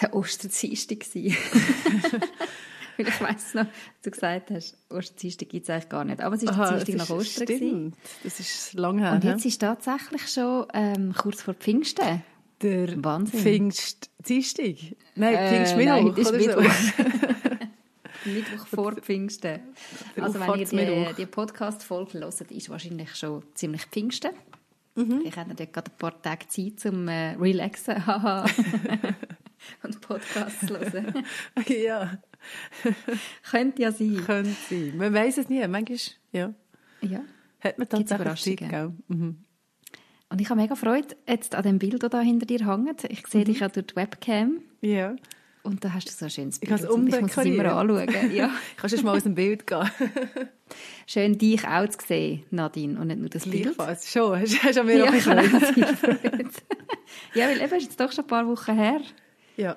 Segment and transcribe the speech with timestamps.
[0.00, 0.98] der Osterdienstag.
[2.98, 3.66] Weil ich weiss noch,
[4.02, 6.20] du gesagt hast, Osterdienstag gibt es eigentlich gar nicht.
[6.22, 7.44] Aber es war Aha, Dienstag nach Ostern.
[7.46, 7.92] Stimmt, gewesen.
[8.24, 9.12] das ist lange her.
[9.12, 12.22] Und jetzt ist tatsächlich schon ähm, kurz vor Pfingsten.
[12.62, 13.40] der Wahnsinn.
[13.40, 14.76] Pfingst Dienstag.
[15.14, 16.32] Nein, Äh, Pfingstmittwoch oder so.
[16.32, 16.62] Mittwoch.
[18.24, 19.60] Mittwoch vor Pfingsten.
[20.20, 24.30] Also wenn ihr die, die Podcast-Folge hört, ist wahrscheinlich schon ziemlich Pfingsten.
[24.94, 25.20] Mhm.
[25.24, 27.96] Ich habe dort gerade ein paar Tage Zeit zum äh, Relaxen.
[29.82, 31.24] und Podcasts hören.
[31.66, 32.18] ja,
[33.50, 34.22] Könnte ja sein.
[34.24, 34.96] könnte sein.
[34.96, 35.66] Man weiß es nie.
[35.66, 35.98] Manchmal
[36.32, 36.54] ja,
[37.00, 37.20] Ja.
[37.60, 38.70] hat man Gibt's tatsächlich Zeit.
[38.70, 38.92] Gell?
[39.08, 39.38] Mhm.
[40.28, 43.04] Und ich habe mega Freude jetzt an dem Bild, das da hinter dir hängt.
[43.04, 43.28] Ich Mhm.
[43.28, 44.60] sehe dich ja durch die Webcam.
[44.80, 45.14] Ja.
[45.62, 46.80] Und da hast du so ein schönes Ich Bild.
[46.80, 48.32] es und ich muss es immer anschauen.
[48.32, 48.50] Ja.
[48.76, 49.90] Kannst du mal aus dem Bild gehen?
[51.08, 53.64] Schön, dich auch zu sehen, Nadine, und nicht nur das Bild.
[53.64, 54.10] Gleichfalls.
[54.12, 54.40] Schon.
[54.40, 55.44] Hast du mir Ja, auch ich gefreut?
[55.96, 56.50] Freude.
[57.34, 59.00] ja, weil eben ist jetzt doch schon ein paar Wochen her.
[59.56, 59.76] Ja.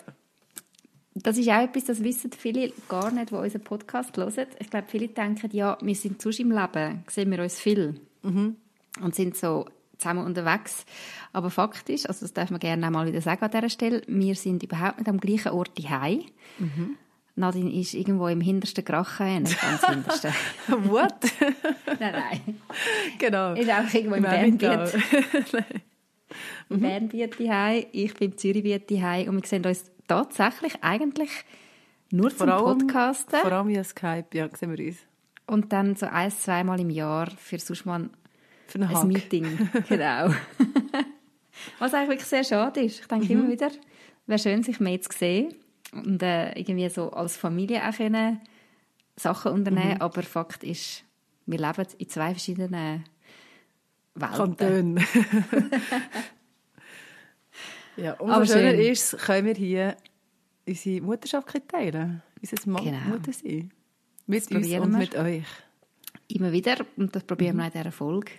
[1.15, 4.47] Das ist auch etwas, das wissen viele gar nicht, die unseren Podcast hören.
[4.59, 9.15] Ich glaube, viele denken, ja, wir sind sonst im Leben, sehen wir uns viel und
[9.15, 9.65] sind so
[9.97, 10.85] zusammen unterwegs.
[11.33, 14.01] Aber Fakt ist, also das darf man gerne auch mal wieder sagen an dieser Stelle,
[14.07, 16.23] wir sind überhaupt nicht am gleichen Ort daheim.
[17.35, 20.33] Nadine ist irgendwo im hintersten Grachen, nicht ganz hintersten.
[20.67, 21.15] What?
[21.99, 22.61] nein, nein.
[23.17, 23.53] genau.
[23.53, 24.91] Ist auch irgendwo im Emmental.
[26.29, 26.69] Bernbiet.
[26.69, 31.29] Im Bernbiet daheim, ich bin im Zürichbiet daheim und wir sehen uns tatsächlich eigentlich
[32.11, 34.97] nur zum Vor allem, Podcasten vor allem via Skype, ja, sehen wir uns.
[35.47, 38.09] und dann so ein, zweimal im Jahr für sonst mal ein,
[38.67, 39.05] Für ein Hack.
[39.05, 39.69] Meeting.
[39.89, 40.33] genau.
[41.79, 43.01] Was eigentlich wirklich sehr schade ist.
[43.01, 43.31] Ich denke Mhm.
[43.41, 43.69] immer wieder,
[44.27, 45.53] wäre schön, sich mehr zu sehen
[45.93, 48.39] und äh, irgendwie so als Familie auch können
[49.15, 50.01] Sachen unternehmen, Mhm.
[50.01, 51.03] aber Fakt ist,
[51.45, 53.03] wir leben in zwei verschiedenen
[54.21, 54.57] Welten.
[54.57, 55.05] Kantone.
[57.97, 58.79] ja, umso Aber schöner schön.
[58.91, 59.97] ist, können wir hier
[60.67, 62.21] unsere Mutterschaft teilen.
[62.41, 62.99] Unser Mann Genau.
[63.09, 63.71] Mutter sein.
[64.27, 64.85] Mit Das uns und wir.
[64.85, 65.45] mit euch.
[66.27, 68.31] Immer wieder, und das probieren wir auch in dieser Folge.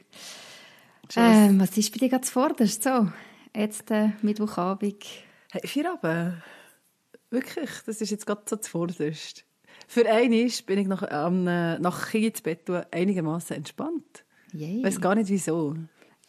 [1.16, 2.84] Ähm, was ist bei dir ganz vorderst?
[2.84, 3.08] So,
[3.56, 5.04] jetzt äh, Mittwochabend.
[5.50, 6.40] Hey, vier Abend.
[7.30, 9.44] Wirklich, das ist jetzt gerade so zuvorderst.
[9.88, 14.24] Für einmal bin ich nach, am, äh, nach Kind ins Bett einigermaßen entspannt.
[14.52, 14.78] Yay.
[14.78, 15.76] Ich weiß gar nicht wieso.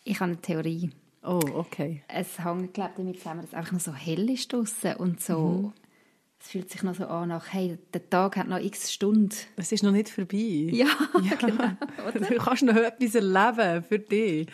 [0.04, 0.92] Ich habe eine Theorie.
[1.24, 2.04] Oh, okay.
[2.08, 5.22] Es hängt, glaube ich, damit zusammen, dass es einfach noch so hell ist draussen und
[5.22, 5.40] so...
[5.40, 5.74] Mhm.
[6.44, 9.30] Es fühlt sich noch so an nach, hey, der Tag hat noch x Stunden.
[9.58, 10.70] Es ist noch nicht vorbei.
[10.72, 10.88] Ja,
[11.40, 11.74] genau.
[12.14, 14.48] Du kannst noch etwas erleben für dich.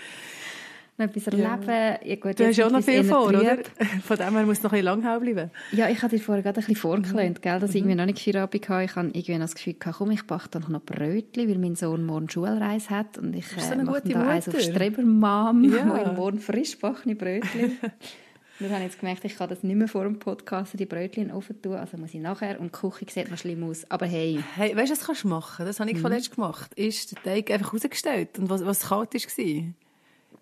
[0.99, 1.97] Noch etwas erleben.
[2.03, 3.39] Ja, gut, Du hast auch noch viel vor, trüb.
[3.41, 3.57] oder?
[4.03, 5.51] Von dem her muss es noch ein bisschen lang bleiben.
[5.71, 7.61] Ja, ich hatte dir vorher gerade ein bisschen vorgelehnt, gell, Mhm.
[7.61, 8.83] dass ich irgendwie noch nicht Feierabend hatte.
[8.83, 12.03] Ich habe irgendwie das Gefühl gehabt, komm, ich backe dann noch Brötchen, weil mein Sohn
[12.03, 14.65] morgen Schulreise hat und ich du äh, mache da eins auf Mutter?
[14.71, 16.07] Strebermam, Ja.
[16.07, 17.77] wo morgen frisch backene Brötchen.
[18.59, 21.29] Wir haben jetzt gemerkt, ich kann das nicht mehr vor dem Podcast die Brötchen in
[21.29, 22.59] den Ofen tun, also muss ich nachher.
[22.59, 23.85] Und die Küche sieht noch schlimm aus.
[23.91, 25.63] Aber hey, Hey, weißt du, was kannst du machen?
[25.67, 26.01] Das habe ich Mhm.
[26.01, 26.73] vorletzt gemacht.
[26.73, 29.63] Ist den Teig einfach rausgestellt und was, was kalt war.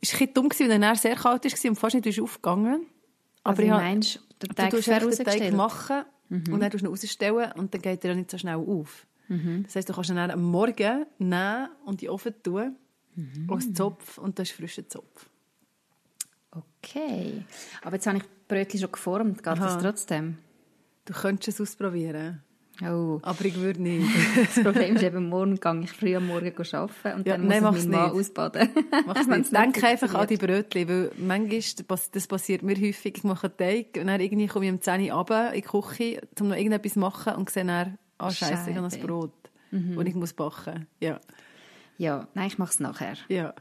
[0.01, 2.85] Ist ein bisschen dumm weil er sehr kalt war und fast nicht aufgegangen.
[3.44, 5.51] Aber also ich meinst, der du Teig fair einfach den Teig rausgestellt?
[5.51, 5.57] Mhm.
[5.57, 8.55] machen und dann tust du ihn rausstellen und dann geht er ja nicht so schnell
[8.55, 9.05] auf.
[9.28, 12.75] Das heisst, du kannst ihn dann am Morgen nehmen und in den Ofen tun,
[13.16, 13.50] Mhm.
[13.50, 15.29] aus Zopf und das ist frischer Zopf.
[16.51, 17.44] Okay.
[17.84, 19.38] Aber jetzt habe ich die Brötchen schon geformt.
[19.38, 19.81] Geht das Aha.
[19.81, 20.38] trotzdem?
[21.05, 22.44] Du könntest es ausprobieren,
[22.84, 23.19] Oh.
[23.22, 24.06] aber ich würde nicht.
[24.56, 27.63] Das Problem ist eben, morgen gehe ich früh am Morgen arbeiten und Ja, dann nein,
[27.63, 28.69] muss ich meinen Mann ausbaden.
[29.06, 29.53] Mach's nicht.
[29.53, 30.38] Denk einfach an die.
[30.38, 34.66] Brötchen, weil manchmal, das- passiert mir häufig, ich mache einen Teig und dann irgendwie komme
[34.66, 37.66] ich um 10 Uhr runter in die Küche, um noch irgendetwas zu machen und sehe
[37.66, 39.34] dann, ah, Scheiße, ich habe ein Brot,
[39.72, 40.88] und ich muss backen.
[40.99, 41.20] Ja,
[41.97, 43.16] Ja, nein, ich mache es nachher.
[43.29, 43.53] ja.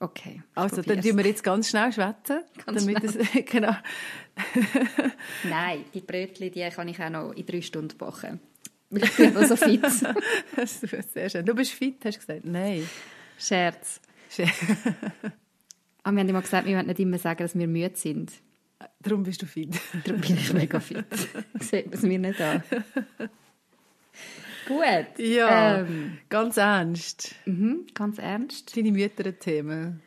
[0.00, 0.42] Okay.
[0.56, 1.06] Also, dann probier's.
[1.06, 2.40] tun wir jetzt ganz schnell schwätzen.
[2.66, 3.70] Ganz damit Es, genau.
[5.48, 8.40] Nein, die Brötchen, die kann ich auch noch in drei Stunden backen.
[8.92, 9.82] Weil ich bin so fit.
[11.14, 11.46] Sehr schön.
[11.46, 12.44] Du bist fit, hast du gesagt?
[12.44, 12.86] Nein.
[13.38, 14.00] Scherz.
[14.30, 14.50] Schön.
[16.02, 18.32] Aber wir haben immer gesagt, wir wollen nicht immer sagen, dass wir müde sind.
[19.00, 19.80] Darum bist du fit.
[20.04, 21.04] Darum bin ich mega fit.
[21.60, 22.62] Sieht man es mir nicht an.
[24.68, 25.18] Gut.
[25.18, 27.34] Ja, Ähm, ganz ernst.
[27.46, 28.76] mhm, ganz ernst.
[28.76, 30.00] Deine Mütter-Themen.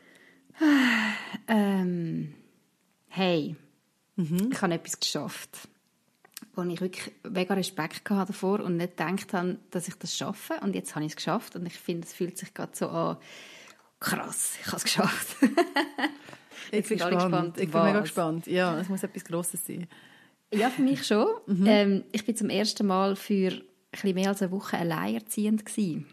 [1.48, 2.34] Ähm,
[3.08, 3.56] hey,
[4.18, 5.68] ich habe etwas geschafft.
[6.54, 10.56] Wo ich wirklich mega Respekt hatte davor und nicht gedacht habe, dass ich das schaffe.
[10.62, 13.18] Und jetzt habe ich es geschafft und ich finde, es fühlt sich gerade so an,
[14.00, 15.38] krass, ich habe es geschafft.
[16.72, 17.58] ich bin gespannt.
[17.58, 18.48] Ich bin mega gespannt.
[18.48, 19.88] Ja, es muss etwas Grosses sein.
[20.54, 21.28] Ja, für mich schon.
[21.48, 21.66] Mhm.
[21.68, 26.08] Ähm, ich bin zum ersten Mal für ein mehr als eine Woche alleinerziehend gewesen.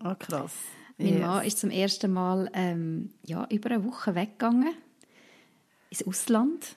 [0.00, 0.52] Ah, krass.
[0.98, 1.20] Mein yes.
[1.20, 4.74] Mann ist zum ersten Mal ähm, ja, über eine Woche weggegangen
[5.90, 6.76] ins Ausland.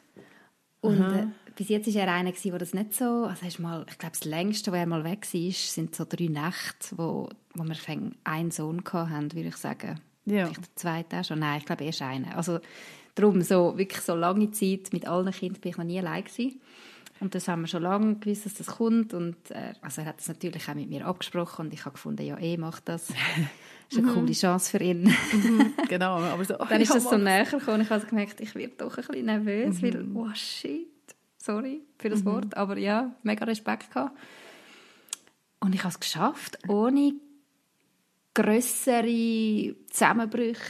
[0.80, 1.28] Und äh,
[1.62, 3.26] bis jetzt war er einer, der das nicht so...
[3.26, 6.26] Also ist mal, ich glaube, das längste, wo er mal weg war, sind so drei
[6.26, 7.76] Nächte, wo, wo wir
[8.24, 10.00] einen Sohn hatten, würde ich sagen.
[10.26, 10.48] Ja.
[10.48, 11.38] Vielleicht der zweite auch schon.
[11.38, 12.26] Nein, ich glaube erst einen.
[12.34, 12.62] Also
[13.14, 16.60] darum, so, wirklich so lange Zeit mit allen Kindern bin ich noch nie allein gewesen.
[17.20, 19.14] Und das haben wir schon lange gewusst, dass das kommt.
[19.14, 22.26] Und äh, also er hat es natürlich auch mit mir abgesprochen und ich habe gefunden,
[22.26, 23.06] ja, eh, macht das.
[23.06, 23.16] Das
[23.92, 25.04] ist eine coole Chance für ihn.
[25.04, 28.42] Mhm, genau, aber so, oh, Dann ist das so näher gekommen und ich habe gemerkt,
[28.42, 29.84] ich werde doch ein bisschen nervös, mhm.
[29.84, 30.91] weil, oh shit,
[31.44, 32.26] sorry für das mhm.
[32.26, 34.18] Wort, aber ja, mega Respekt gehabt.
[35.60, 37.14] Und ich habe es geschafft, ohne
[38.34, 40.62] grössere Zusammenbrüche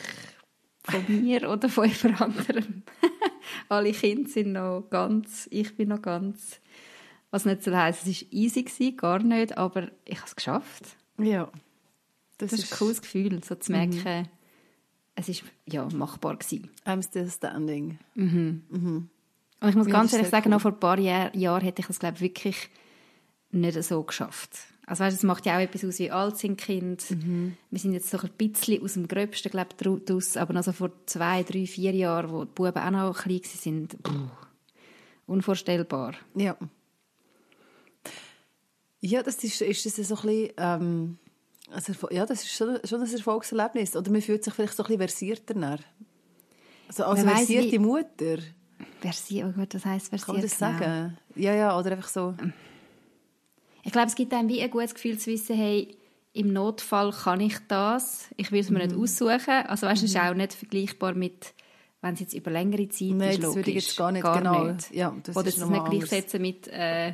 [0.83, 2.83] von mir oder von jemand anderem.
[3.69, 6.59] Alle Kinder sind noch ganz, ich bin noch ganz.
[7.29, 10.97] Was nicht so heisst, es war easy, gewesen, gar nicht, aber ich habe es geschafft.
[11.17, 11.49] Ja.
[12.37, 14.27] Das, das ist ein cooles Gefühl, so zu merken, mhm.
[15.15, 16.35] es war ja, machbar.
[16.35, 16.69] Gewesen.
[16.85, 17.99] I'm still standing.
[18.15, 18.63] Mhm.
[18.69, 19.09] Mhm.
[19.61, 20.51] Und ich muss ja, ganz ehrlich sagen, cool.
[20.51, 22.69] noch vor ein paar Jahren, Jahren hätte ich es, glaube wirklich
[23.51, 24.57] nicht so geschafft.
[24.87, 27.11] Also weißt, es macht ja auch etwas aus, wie alt sind Kind.
[27.11, 27.55] Mhm.
[27.69, 30.35] Wir sind jetzt so ein bisschen aus dem Gröbsten, glaube ich, raus.
[30.35, 33.87] Aber noch so vor zwei, drei, vier Jahren, wo die Buben auch noch klein waren,
[33.87, 34.29] puh,
[35.27, 36.15] unvorstellbar.
[36.35, 36.57] Ja.
[38.99, 41.17] Ja, das ist, ist das so ein bisschen, ähm,
[41.71, 43.95] also, ja, das ist schon, schon ein Erfolgserlebnis.
[43.95, 45.79] Oder man fühlt sich vielleicht so ein bisschen versierter.
[46.87, 48.43] Also als versierte weiss, Mutter.
[49.01, 50.25] Versiert, oh Gott, was heisst versiert?
[50.25, 50.71] Kann man das genau?
[50.71, 51.17] sagen?
[51.35, 52.35] Ja, ja, oder einfach so...
[53.83, 55.97] Ich glaube, es gibt einem wie ein gutes Gefühl zu wissen, hey,
[56.33, 58.85] im Notfall kann ich das, ich will es mir mhm.
[58.85, 59.65] nicht aussuchen.
[59.67, 60.11] Also weißt, du, mhm.
[60.11, 61.53] ist auch nicht vergleichbar mit,
[62.01, 64.37] wenn es jetzt über längere Zeit Nein, ist, das würde ich jetzt gar nicht, gar
[64.37, 64.65] genau.
[64.65, 64.93] Nicht.
[64.93, 67.13] Ja, das Oder es nicht gleichsetzen mit, äh,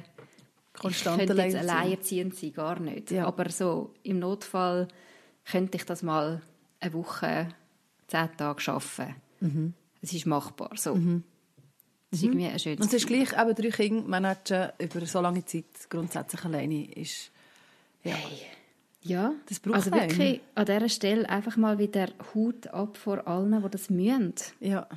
[0.74, 3.12] Konstante ich könnte jetzt alleinerziehend sein, gar nicht.
[3.12, 3.26] Ja.
[3.26, 4.88] Aber so im Notfall
[5.50, 6.42] könnte ich das mal
[6.80, 7.50] eine Woche,
[8.08, 9.16] zehn Tage schaffen.
[9.40, 9.74] Mhm.
[10.02, 10.96] Es ist machbar, so.
[10.96, 11.24] Mhm.
[12.10, 12.34] Das ist mhm.
[12.34, 15.66] irgendwie ein schönes Und es ist gleich, eben drei Kinder managen über so lange Zeit
[15.90, 17.32] grundsätzlich alleine ist,
[18.04, 18.16] ja.
[18.16, 18.48] Hey.
[19.02, 20.40] Ja, das braucht also wirklich einen.
[20.56, 24.34] an dieser Stelle einfach mal wieder Hut ab vor allen, die das mühen.
[24.60, 24.88] Ja.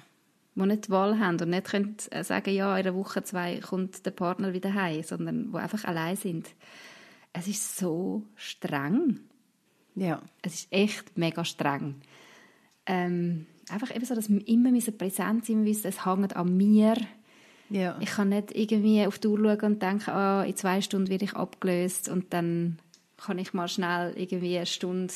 [0.56, 3.60] Die nicht die Wahl haben und nicht können äh, sagen, ja, in einer Woche, zwei
[3.60, 6.48] kommt der Partner wieder heim, sondern die einfach allein sind.
[7.32, 9.20] Es ist so streng.
[9.94, 10.20] Ja.
[10.42, 12.00] Es ist echt mega streng.
[12.86, 16.96] Ähm, einfach eben so, dass wir immer präsent sein müssen, es hängt an mir.
[17.70, 17.96] Ja.
[18.00, 21.24] Ich kann nicht irgendwie auf die Uhr schauen und denken, ah, in zwei Stunden werde
[21.24, 22.78] ich abgelöst und dann
[23.16, 25.12] kann ich mal schnell irgendwie eine Stunde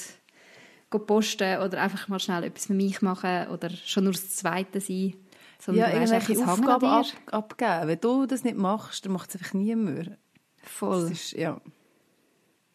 [1.06, 5.14] posten oder einfach mal schnell etwas für mich machen oder schon nur das Zweite sein.
[5.58, 7.88] Sondern ja, irgendwelche Aufgaben ab, abgeben.
[7.88, 10.16] Wenn du das nicht machst, dann macht es einfach niemand.
[10.62, 11.10] Voll.
[11.10, 11.60] Ist, ja.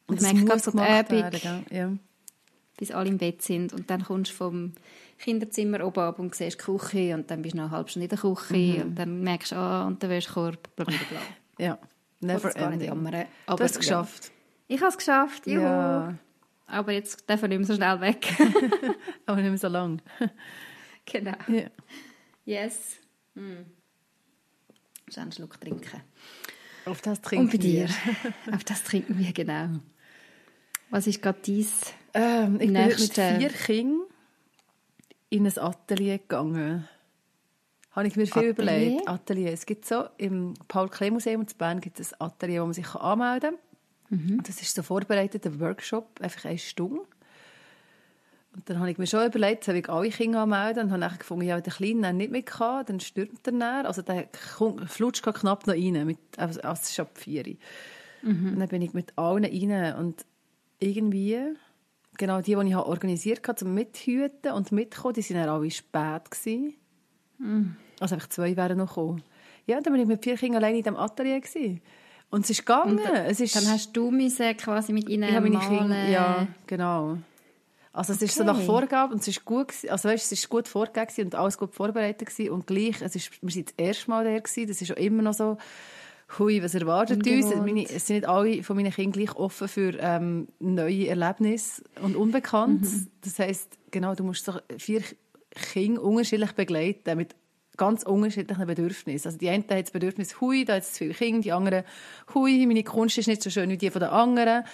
[0.08, 1.94] Und ich merke gerade so die Abend, ja.
[2.78, 4.74] bis alle im Bett sind und dann kommst du vom
[5.20, 8.10] Kinderzimmer oben ab und siehst die Küche und dann bist du noch halbe Stunde in
[8.10, 8.82] der Küche mhm.
[8.82, 11.20] und dann merkst du, ah, und der Wäschekorb, bla bla bla.
[11.66, 11.78] ja,
[12.22, 12.88] never ending.
[12.88, 14.26] Jammern, aber du hast es geschafft.
[14.26, 14.76] Ja.
[14.76, 15.62] Ich habe es geschafft, juhu.
[15.62, 16.18] Ja.
[16.68, 18.28] Aber jetzt darf ich nicht mehr so schnell weg.
[19.26, 20.02] aber nicht mehr so lang.
[21.06, 21.36] genau.
[21.48, 21.70] Ja.
[22.46, 22.98] Yes.
[23.36, 23.66] Hm.
[25.12, 26.02] Schon einen Schluck trinken.
[26.86, 27.90] Auf das trinken Und bei dir.
[28.54, 29.80] Auf das trinken wir, genau.
[30.92, 31.66] Was ist gerade dein
[32.14, 33.22] ähm, Ich nächste...
[33.22, 34.09] bin mit vier Kindern
[35.30, 36.88] in ein Atelier gegangen.
[37.92, 38.52] Habe ich mir viel Atelier?
[38.52, 39.08] überlegt.
[39.08, 39.54] Atelier.
[39.54, 43.56] Es gibt so, im Paul-Klee-Museum in Bern gibt es ein Atelier, wo man sich anmelden
[44.10, 44.20] kann.
[44.20, 44.44] Mhm.
[44.44, 47.02] Das ist so vorbereiteter Workshop, einfach eine Stunde.
[48.56, 51.18] Und dann habe ich mir schon überlegt, soll ich alle Kinder anmelden und habe dann
[51.18, 53.86] gefunden, ja, der Kleine nicht mit kann, dann stürmt er näher.
[53.86, 54.28] Also der
[54.88, 57.44] flutscht knapp noch rein, mit, also es ist ab vier.
[58.24, 58.54] Mhm.
[58.54, 60.26] Und dann bin ich mit allen rein und
[60.80, 61.38] irgendwie
[62.20, 66.30] genau die, die ich organisiert habe, zum Mithüten und mitkommen, die waren alle spät.
[66.30, 66.76] Gewesen.
[67.40, 67.72] Mm.
[68.00, 69.24] Also einfach zwei wären noch gekommen.
[69.66, 71.42] Ja, dann war ich mit vier Kindern alleine in diesem Atelier.
[71.42, 71.82] Gewesen.
[72.30, 73.00] Und es ist gegangen.
[73.04, 77.18] Dann, es ist, dann hast du müssen quasi mit ihnen ja, meine Kinder, Ja, genau.
[77.92, 78.26] Also es okay.
[78.26, 81.36] ist so nach Vorgabe und es ist gut, also weißt, es ist gut vorgegeben und
[81.36, 82.52] alles gut vorbereitet gewesen.
[82.52, 85.24] und gleich, es ist, wir sind das erste Mal da gewesen, das ist auch immer
[85.24, 85.58] noch so,
[86.38, 87.56] hui, was erwartet uns?
[87.56, 92.16] Meine, es sind nicht alle von meinen Kindern gleich offen für ähm, neue Erlebnisse und
[92.16, 92.92] Unbekanntes.
[92.92, 93.08] Mhm.
[93.22, 95.02] Das heisst, genau, du musst so vier
[95.52, 97.36] Kinder unterschiedlich begleiten mit
[97.78, 99.28] ganz unterschiedlichen Bedürfnissen.
[99.28, 101.84] Also die einen haben das Bedürfnis, hui, da hat es zu viele Kinder, die anderen,
[102.36, 104.66] hui, meine Kunst ist nicht so schön wie die von den anderen.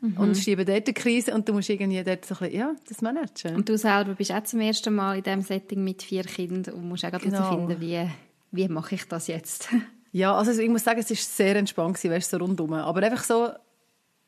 [0.00, 0.16] Mhm.
[0.18, 3.00] Und schieben dort eine Krise und du musst irgendwie dort so ein bisschen, ja, das
[3.00, 3.56] managen.
[3.56, 6.88] Und du selber bist auch zum ersten Mal in diesem Setting mit vier Kindern und
[6.88, 7.38] musst auch genau.
[7.38, 8.08] herausfinden, wie,
[8.50, 9.68] wie mache ich das jetzt?
[10.14, 12.72] ja, also ich muss sagen, es war sehr entspannt gewesen, weißt, so rundum.
[12.72, 13.48] Aber einfach so,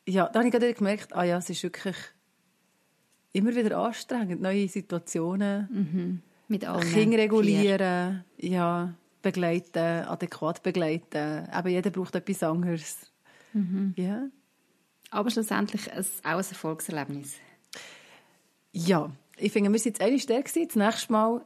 [0.05, 1.95] ja, da habe ich gerade gemerkt, ah ja, es ist wirklich
[3.31, 5.69] immer wieder anstrengend, neue Situationen.
[5.71, 6.21] Mhm.
[6.49, 8.49] Mit allen Kinder regulieren, vier.
[8.49, 11.47] ja, begleiten, adäquat begleiten.
[11.51, 12.97] Aber jeder braucht etwas anderes.
[13.53, 13.93] Mhm.
[13.95, 14.27] Ja.
[15.09, 17.35] Aber schlussendlich ein, auch ein Erfolgserlebnis.
[18.73, 20.65] Ja, ich finde, wir sind jetzt eine stärker.
[20.65, 21.45] Das nächste Mal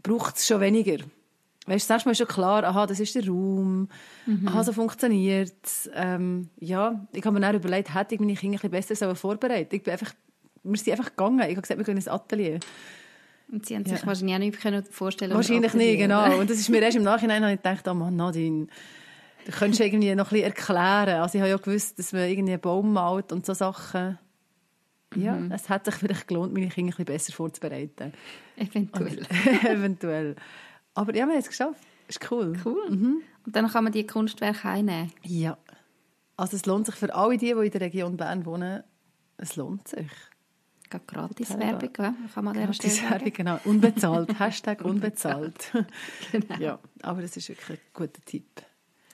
[0.00, 0.98] braucht es schon weniger.
[1.66, 3.88] Weißt, das Mal ist schon klar, aha, das ist der Raum,
[4.26, 4.48] mhm.
[4.48, 5.54] aha, so funktioniert
[5.94, 9.72] ähm, Ja, ich habe mir dann überlegt, hätte ich meine Kinder ein bisschen besser vorbereitet.
[9.72, 10.12] Ich bin einfach,
[10.62, 11.40] wir sind einfach gegangen.
[11.40, 12.60] Ich habe gesagt, wir gehen ins Atelier.
[13.50, 14.06] Und sie haben sich ja.
[14.06, 16.38] wahrscheinlich auch nicht vorstellen Wahrscheinlich nicht, genau.
[16.38, 18.66] Und das ist mir erst im Nachhinein ich gedacht, oh Mann, Nadine,
[19.46, 21.20] du könntest irgendwie noch ein bisschen erklären.
[21.20, 24.18] Also ich habe ja gewusst, dass man irgendwie einen Baum malt und so Sachen.
[25.14, 25.52] Ja, mhm.
[25.52, 28.12] es hat sich vielleicht gelohnt, meine Kinder ein bisschen besser vorzubereiten.
[28.56, 29.18] Eventuell.
[29.18, 30.36] Und, eventuell.
[30.94, 31.82] Aber ja, wir haben es geschafft.
[32.08, 32.56] Ist cool.
[32.64, 32.90] Cool.
[32.90, 33.22] Mhm.
[33.46, 35.12] Und dann kann man die Kunstwerke einnehmen.
[35.22, 35.58] Ja.
[36.36, 38.82] Also es lohnt sich für alle die, die in der Region Bern wohnen,
[39.36, 40.10] es lohnt sich.
[41.06, 42.14] Gratis Werbung, ja?
[42.32, 43.58] kann man Gratis Werbung, genau.
[43.64, 44.38] Unbezahlt.
[44.38, 45.72] Hashtag unbezahlt.
[46.32, 46.56] genau.
[46.60, 48.62] Ja, aber das ist wirklich ein guter Tipp.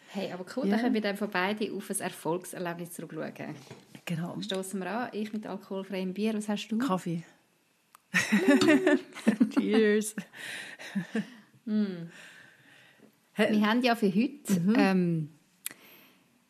[0.09, 0.73] Hey, aber cool, yeah.
[0.73, 3.55] dann können wir dann von beiden auf ein Erfolgserlebnis zurückschauen.
[4.05, 4.39] Genau.
[4.41, 6.35] Stoßen wir an, ich mit alkoholfreiem Bier.
[6.35, 6.79] Was hast du?
[6.79, 7.23] Kaffee.
[9.55, 10.17] Cheers.
[11.67, 12.11] Mm.
[13.37, 14.75] Wir haben ja für heute mhm.
[14.77, 15.29] ähm,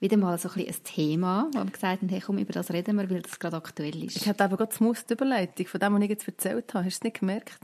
[0.01, 2.97] wieder mal so ein, ein Thema, wo wir gesagt haben, hey, komm, über das reden
[2.97, 4.17] wir, weil das gerade aktuell ist.
[4.17, 6.87] Ich hatte eben gerade die Überleitung von dem, was ich jetzt erzählt habe.
[6.87, 7.59] Hast du es nicht gemerkt?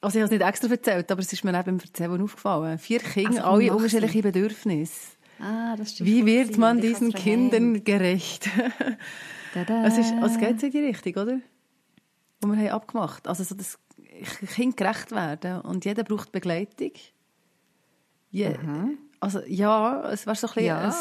[0.00, 2.78] Also ich habe es nicht extra erzählt, aber es ist mir eben beim Erzählen aufgefallen.
[2.78, 5.16] Vier Kinder, also, alle unterschiedliche Bedürfnisse.
[5.40, 6.08] Ah, das stimmt.
[6.08, 8.48] Wie wird man diesen Kindern gerecht?
[9.54, 11.40] es, ist, es geht in die Richtung, oder?
[12.40, 13.26] Wo wir haben abgemacht.
[13.26, 13.78] Also so das
[14.54, 16.92] Kind gerecht werden und jeder braucht Begleitung.
[18.30, 18.98] Je, mhm.
[19.20, 20.94] Also ja, es war so ein bisschen ja.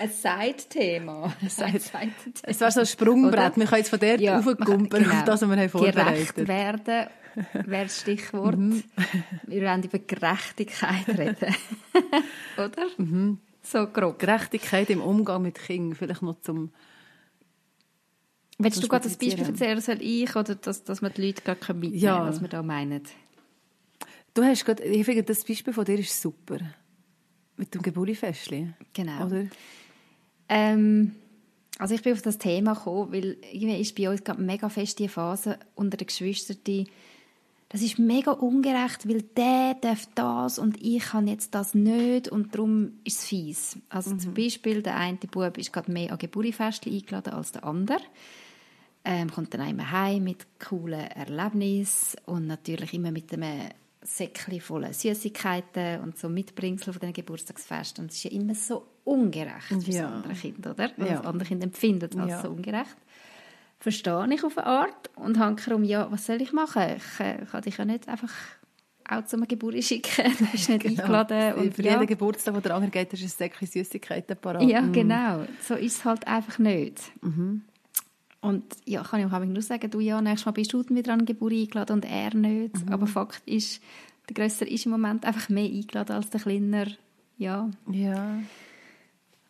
[0.00, 1.34] ein Side-Thema.
[1.42, 3.34] es war so ein Sprungbrett.
[3.34, 3.56] Oder?
[3.56, 5.16] Wir können jetzt von dort ja, aufkumpeln genau.
[5.16, 7.08] auf das, was wir haben vorbereitet Gerecht werden
[7.52, 8.56] wäre das Stichwort.
[8.56, 8.82] Mhm.
[9.46, 11.54] Wir wollen über Gerechtigkeit reden.
[12.56, 12.86] Oder?
[12.96, 13.38] Mhm.
[13.62, 14.18] So grob.
[14.18, 15.96] Gerechtigkeit im Umgang mit Kindern.
[15.96, 16.72] Vielleicht noch zum...
[18.58, 20.34] Willst du gerade das Beispiel erzählen, soll ich?
[20.34, 22.26] Oder dass, dass wir die Leute gerade mitnehmen ja.
[22.26, 23.02] was wir da meinen?
[24.32, 26.58] Du hast gerade, ich finde, das Beispiel von dir ist super.
[27.56, 28.74] Mit dem Geburtstagsfestchen.
[28.92, 29.26] Genau.
[29.26, 29.46] Oder?
[30.48, 31.12] Ähm,
[31.78, 34.98] also ich bin auf das Thema gekommen, weil irgendwie ist bei uns gerade mega fest
[34.98, 36.86] die Phase unter den Geschwistern, die
[37.68, 42.54] das ist mega ungerecht, weil der darf das und ich kann jetzt das nicht und
[42.54, 43.78] darum ist es fies.
[43.88, 44.20] Also mhm.
[44.20, 48.00] zum Beispiel, der eine Bub ist gerade mehr an Geburtstagsfest eingeladen als der andere.
[49.08, 53.68] Ähm, kommt dann immer heim mit coolen Erlebnissen und natürlich immer mit einem
[54.02, 58.04] Säckchen voller Süßigkeiten und so Mitbringsel von den Geburtstagsfesten.
[58.04, 60.08] Und es ist ja immer so ungerecht für ja.
[60.08, 60.90] andere Kinder, oder?
[60.96, 61.18] Ja.
[61.18, 62.42] Das andere Kinder empfinden es als ja.
[62.42, 62.96] so ungerecht.
[63.78, 66.82] Verstehe ich auf eine Art und habe darum, ja, was soll ich machen?
[66.96, 68.32] Ich äh, kann dich ja nicht einfach
[69.08, 70.32] auch zu einer Geburt schicken.
[70.38, 71.02] Du bist nicht genau.
[71.02, 71.54] eingeladen.
[71.54, 71.92] Und, für ja.
[71.92, 74.62] jeden Geburtstag, wo der andere geht, ist ein Säckchen Süßigkeiten parat.
[74.62, 74.92] Ja, mhm.
[74.92, 75.44] genau.
[75.62, 77.02] So ist es halt einfach nicht.
[77.22, 77.62] Mhm.
[78.40, 81.24] Und ja, kann ich auch nur sagen, du ja, nächstes Mal bist du wieder an
[81.24, 82.86] Geburt eingeladen und er nicht.
[82.86, 82.92] Mhm.
[82.92, 83.80] Aber Fakt ist,
[84.28, 86.86] der Größere ist im Moment einfach mehr eingeladen als der Kleiner.
[87.38, 87.68] Ja.
[87.90, 88.38] Ja.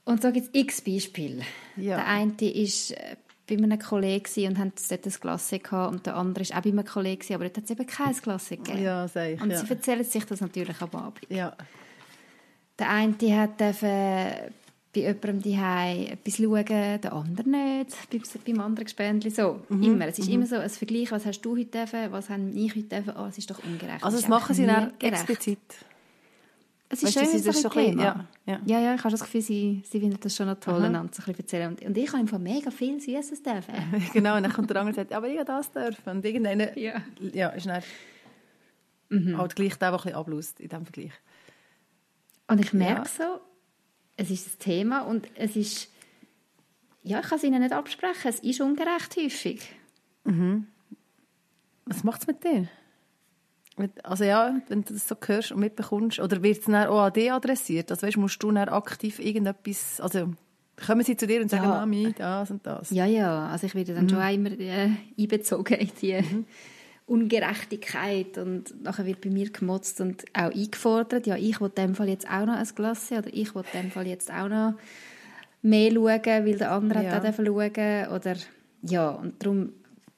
[0.05, 1.43] Und so gibt es x Beispiele.
[1.77, 1.97] Ja.
[1.97, 3.17] Der eine ist äh,
[3.49, 6.71] bei einem Kollegen und hat dort ein Klasse gehabt und der andere ist auch bei
[6.71, 8.83] einem Kollegen, aber dort hat es eben kein Klasse gegeben.
[8.83, 9.59] Ja, sag ich, Und ja.
[9.59, 11.21] sie erzählen sich das natürlich am Abend.
[11.29, 11.57] Ja.
[12.79, 13.61] Der eine hat
[14.97, 19.83] bei jemandem die etwas schauen, der andere nicht, beim, anderen Gespendli, so, mhm.
[19.83, 20.07] immer.
[20.07, 20.35] Es ist mhm.
[20.35, 23.27] immer so ein Vergleich, was hast du heute dürfen, was habe ich heute dürfen, oh,
[23.27, 24.03] es ist doch ungerecht.
[24.03, 25.59] Also das machen sie dann explizit?
[26.89, 28.61] Es ist weißt, schön, das so ein ja, ja.
[28.65, 31.21] ja, ja, ich habe das Gefühl, sie, sie finden das schon noch toll, einander zu
[31.27, 31.71] erzählen.
[31.71, 33.75] Und, und ich habe einfach mega viel Süßes dürfen.
[34.13, 36.11] genau, und dann kommt der andere und sagt, aber ich habe das dürfen.
[36.11, 37.03] Und irgendeiner ja.
[37.33, 37.83] Ja, ist dann
[39.09, 39.37] mhm.
[39.37, 41.13] halt gleich der, der ein bisschen ablust in diesem Vergleich.
[42.47, 43.05] Und ich merke ja.
[43.05, 43.41] so,
[44.17, 45.91] es ist ein Thema und es ist,
[47.03, 49.61] ja, ich kann es ihnen nicht absprechen, es ist ungerecht häufig.
[50.25, 50.67] Mhm.
[51.85, 52.69] Was macht es mit dir?
[54.03, 57.13] Also ja, wenn du das so hörst und mitbekommst, oder wird es dann auch an
[57.13, 57.91] dich adressiert?
[57.91, 60.33] Also weißt, musst du dann aktiv irgendetwas, also
[60.85, 61.71] kommen sie zu dir und sagen, ja.
[61.71, 62.91] Mami, das und das?
[62.91, 64.11] Ja, ja, also ich werde dann mhm.
[64.11, 66.15] schon immer äh, einbezogen in die...
[66.15, 66.47] Mhm.
[67.07, 71.95] Ungerechtigkeit und nachher wird bei mir gemotzt und auch eingefordert, ja, ich will in dem
[71.95, 74.75] Fall jetzt auch noch ein Glas oder ich will in dem Fall jetzt auch noch
[75.63, 77.11] mehr schauen, weil der andere ja.
[77.13, 78.37] hat auch schauen oder
[78.83, 79.73] ja, und darum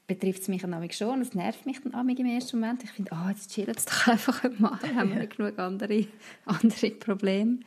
[0.06, 1.20] betrifft es mich dann schon.
[1.20, 2.82] Es nervt mich dann im ersten Moment.
[2.82, 4.78] Ich finde, oh, jetzt chillen es doch einfach mal.
[4.96, 6.06] haben wir nicht genug andere,
[6.46, 7.60] andere Probleme.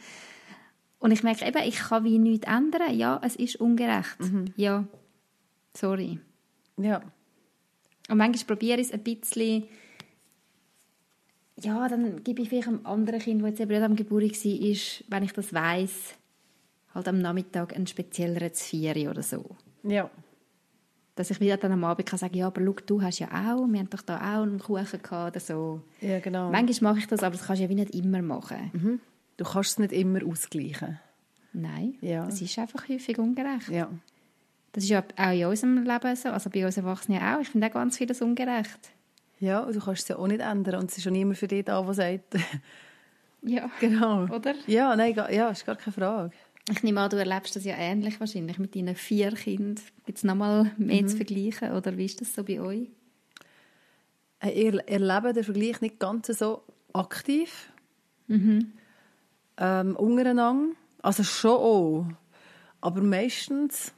[1.00, 2.96] Und ich merke eben, ich kann wie nichts ändern.
[2.96, 4.20] Ja, es ist ungerecht.
[4.20, 4.46] Mhm.
[4.56, 4.86] Ja,
[5.76, 6.20] sorry.
[6.78, 7.02] Ja.
[8.10, 9.64] Und manchmal probiere ich es ein bisschen,
[11.58, 15.10] ja, dann gebe ich vielleicht einem anderen Kind, das jetzt eben nicht am Geburt war,
[15.10, 16.16] wenn ich das weiss,
[16.94, 19.56] halt am Nachmittag einen spezielleren Zvieri oder so.
[19.84, 20.10] Ja
[21.16, 23.68] dass ich wieder dann am Abend kann sagen, ja, aber schau, du hast ja auch,
[23.68, 25.82] wir haben doch da auch einen Kuchen gehabt oder so.
[26.00, 26.50] Ja, genau.
[26.50, 28.72] Manchmal mache ich das, aber das kannst du ja wie nicht immer machen.
[28.74, 29.00] Mhm.
[29.38, 31.00] Du kannst es nicht immer ausgleichen.
[31.54, 32.26] Nein, ja.
[32.26, 33.70] das ist einfach häufig ungerecht.
[33.70, 33.90] Ja.
[34.74, 37.42] Das ist ja auch in unserem Leben so, also bei uns Erwachsenen auch.
[37.42, 38.92] Ich finde auch ganz vieles ungerecht.
[39.40, 41.48] Ja, und du kannst es ja auch nicht ändern und es ist schon niemand für
[41.48, 42.36] dich da, der sagt...
[43.42, 44.24] ja, genau.
[44.26, 44.54] oder?
[44.68, 46.32] Ja, nein, ja, ist gar keine Frage.
[46.70, 49.84] Ich nehme an, du erlebst das ja ähnlich wahrscheinlich mit deinen vier Kindern.
[50.06, 51.08] Gibt es nochmal mehr mhm.
[51.08, 52.90] zu vergleichen oder wie ist das so bei euch?
[54.44, 56.64] Ich äh, erlebe den Vergleich nicht ganz so
[56.94, 57.72] aktiv.
[58.28, 58.74] Mhm.
[59.58, 60.76] Ähm, untereinander.
[61.02, 62.06] Also schon auch.
[62.80, 63.94] Aber meistens...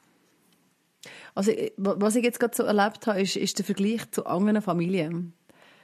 [1.36, 5.33] Also, was ich jetzt gerade so erlebt habe, ist, ist der Vergleich zu anderen Familien.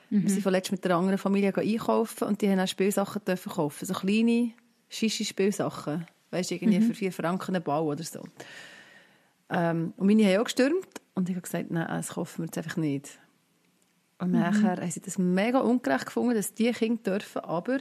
[0.10, 0.24] Mhm.
[0.24, 3.86] Wir sind vorletzt mit einer anderen Familie einkaufen und die haben auch Spielsachen dürfen kaufen.
[3.86, 4.52] So kleine,
[4.90, 6.06] schische Spielsachen.
[6.32, 6.84] Weißt du, irgendwie mhm.
[6.84, 8.24] für vier Franken einen Bau oder so.
[9.50, 12.58] Ähm, und meine haben auch gestürmt und ich habe gesagt, nein, das kaufen wir jetzt
[12.58, 13.20] einfach nicht.
[14.20, 14.40] Und mhm.
[14.40, 17.80] nachher haben sie das mega ungerecht gefunden, dass die Kinder dürfen, aber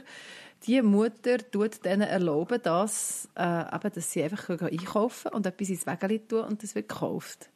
[0.67, 5.85] die Mutter tut denen erlauben, dass, äh, eben, dass sie einfach einkaufen und etwas ins
[5.85, 7.49] Wägeli tun und das wird gekauft.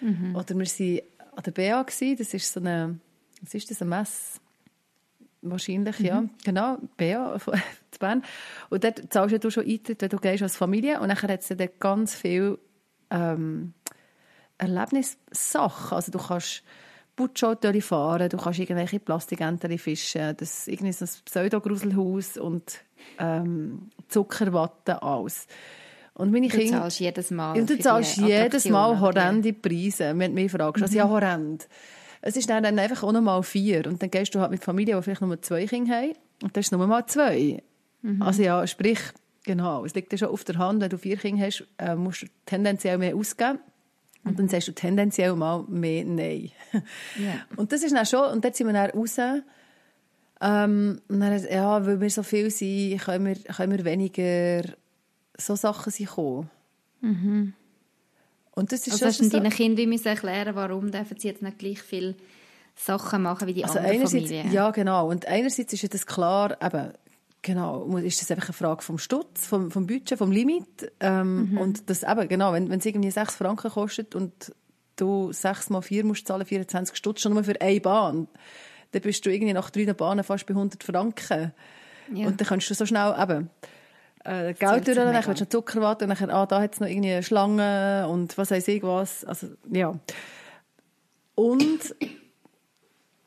[0.00, 0.36] Mhm.
[0.36, 1.00] Oder wir waren
[1.36, 2.00] an der BA, das
[2.34, 2.98] ist so eine,
[3.40, 4.40] was ist das, eine Messe?
[5.42, 6.06] Wahrscheinlich, mhm.
[6.06, 6.24] ja.
[6.44, 7.38] Genau, BA
[7.90, 8.22] zu Bern.
[8.70, 11.00] Und dort zahlst du schon Eintritt, wenn du gehst als Familie.
[11.00, 12.58] Und dann hat es dort ganz viele
[13.10, 13.74] ähm,
[14.58, 15.96] Erlebnissachen.
[15.96, 16.62] Also du kannst
[17.22, 22.80] Butschauto fahren, du kannst irgendwelche Plastikenten fischen, das irgendwie so ein Pseudo-Gruselhaus und
[23.18, 25.46] ähm, Zuckerwatte, alles.
[26.14, 27.58] Und meine du Kinder, zahlst jedes Mal.
[27.58, 30.78] Und du zahlst jedes Mal horrende Preise, wenn du mich fragst.
[30.78, 30.82] Mhm.
[30.82, 31.68] Also ja, horrend.
[32.20, 33.86] Es ist dann einfach auch nochmal vier.
[33.86, 36.12] Und dann gehst du halt mit Familien, die vielleicht nur zwei Kinder haben.
[36.42, 37.62] Und dann ist es nur mal zwei.
[38.02, 38.20] Mhm.
[38.20, 38.98] Also ja, sprich,
[39.44, 42.22] genau, es liegt ja schon auf der Hand, wenn du vier Kinder hast, äh, musst
[42.22, 43.58] du tendenziell mehr ausgeben.
[44.24, 46.50] Und dann sagst du tendenziell mal mehr Nein.
[47.18, 47.40] Yeah.
[47.56, 49.16] Und das ist dann schon, und dort sind wir dann raus.
[50.40, 54.62] Ähm, und dann, ja, weil wir so viel sind, können wir, können wir weniger
[55.36, 56.50] so Sachen sein kommen.
[57.00, 57.52] Mhm.
[58.54, 61.42] Und das ist also hast du so deinen Kindern wie erklären, warum dürfen sie jetzt
[61.42, 62.16] nicht gleich viele
[62.76, 64.52] Sachen machen wie die also anderen Familien?
[64.52, 65.08] Ja, genau.
[65.08, 66.92] Und einerseits ist ja das klar, eben,
[67.42, 70.92] genau, ist das einfach eine Frage vom Stutz, vom, vom Budget, vom Limit.
[71.00, 71.58] Ähm, mhm.
[71.58, 74.54] Und das eben, genau, wenn, wenn es irgendwie 6 Franken kostet und
[74.96, 78.28] du 6 mal 4 musst zahlen, 24 Stutz, schon nur für eine Bahn,
[78.92, 81.52] dann bist du irgendwie nach drei Bahnen fast bei 100 Franken.
[82.14, 82.26] Ja.
[82.26, 83.50] Und dann kannst du so schnell eben
[84.24, 87.12] äh, Geld durch, dann willst du Zuckerwatte und dann, ah, da hat es noch irgendwie
[87.12, 89.24] eine Schlange und was weiß ich was.
[89.24, 89.98] Also, ja.
[91.34, 91.94] Und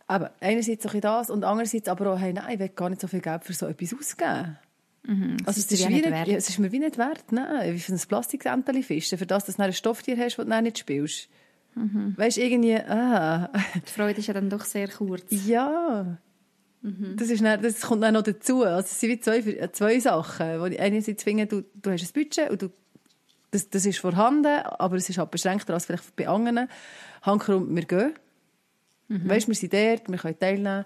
[0.07, 3.07] aber einerseits auch das und andererseits aber auch, hey, nein, ich will gar nicht so
[3.07, 4.57] viel Geld für so etwas ausgeben.
[5.03, 7.79] Mhm, also es ist, ist, nicht, ja, es ist mir wie nicht wert, nein, wie
[7.79, 11.29] für ein Plastiksämpel fischen, für das, dass du ein Stofftier hast, das du nicht spielst.
[11.75, 12.13] Mhm.
[12.17, 13.51] Weißt du, irgendwie, ah.
[13.75, 15.25] Die Freude ist ja dann doch sehr kurz.
[15.45, 16.17] Ja.
[16.81, 17.15] Mhm.
[17.17, 18.63] Das, ist dann, das kommt dann noch dazu.
[18.63, 20.59] Also es sind wie zwei, zwei Sachen.
[20.59, 22.69] Wo einerseits finden, du, du hast ein Budget und du,
[23.51, 26.69] das, das ist vorhanden, aber es ist halt beschränkter als vielleicht bei anderen.
[27.23, 28.13] Hankerum, wir gehen.
[29.07, 29.29] Mhm.
[29.29, 30.85] Weißt, wir sind dort, wir können teilnehmen.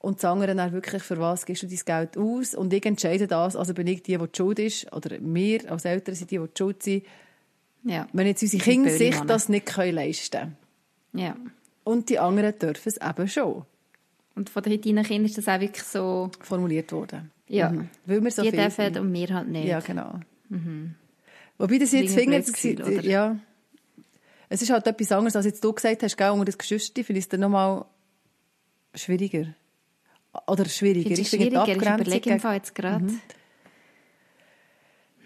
[0.00, 2.54] Und das andere dann wirklich, für was gibst du dein Geld aus?
[2.54, 5.84] Und ich entscheide das, also bin ich die, die die Schuld ist, oder wir als
[5.84, 7.04] Eltern sind die, die die Schuld sind,
[7.82, 8.06] ja.
[8.12, 10.56] wenn jetzt unsere Kinder sich das nicht leisten können.
[11.14, 11.36] Ja.
[11.82, 13.64] Und die anderen dürfen es eben schon.
[14.36, 16.30] Und von den deinen Kindern ist das auch wirklich so...
[16.40, 17.32] Formuliert worden.
[17.48, 17.70] Ja.
[17.70, 17.88] Mhm.
[18.06, 18.98] Weil wir so die dürfen sind.
[18.98, 19.66] und wir halt nicht.
[19.66, 20.20] Ja, genau.
[20.48, 20.94] Mhm.
[21.56, 22.46] Wobei das jetzt zwingend...
[23.04, 23.36] Ja.
[24.48, 27.18] Es ist halt etwas anderes, als jetzt du gesagt hast, gell, unter das Geschwister, finde
[27.18, 27.84] ich es dann nochmal
[28.94, 29.54] schwieriger.
[30.46, 31.10] Oder schwieriger.
[31.10, 33.04] Ich, ich ich überlege im Fall jetzt gerade.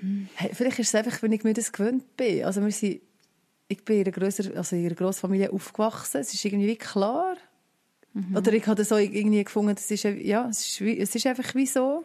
[0.01, 0.29] Mhm.
[0.35, 2.45] Hey, vielleicht ist es einfach, wenn ich mir das gewöhnt bin.
[2.45, 3.01] Also wir sind,
[3.69, 6.21] ich bin in einer, grösser, also in einer Grossfamilie aufgewachsen.
[6.21, 7.37] Es ist irgendwie klar.
[8.13, 8.37] Mhm.
[8.37, 11.67] Oder ich habe so irgendwie gefunden, das ist, ja, es ist, es ist einfach wie
[11.67, 12.05] so.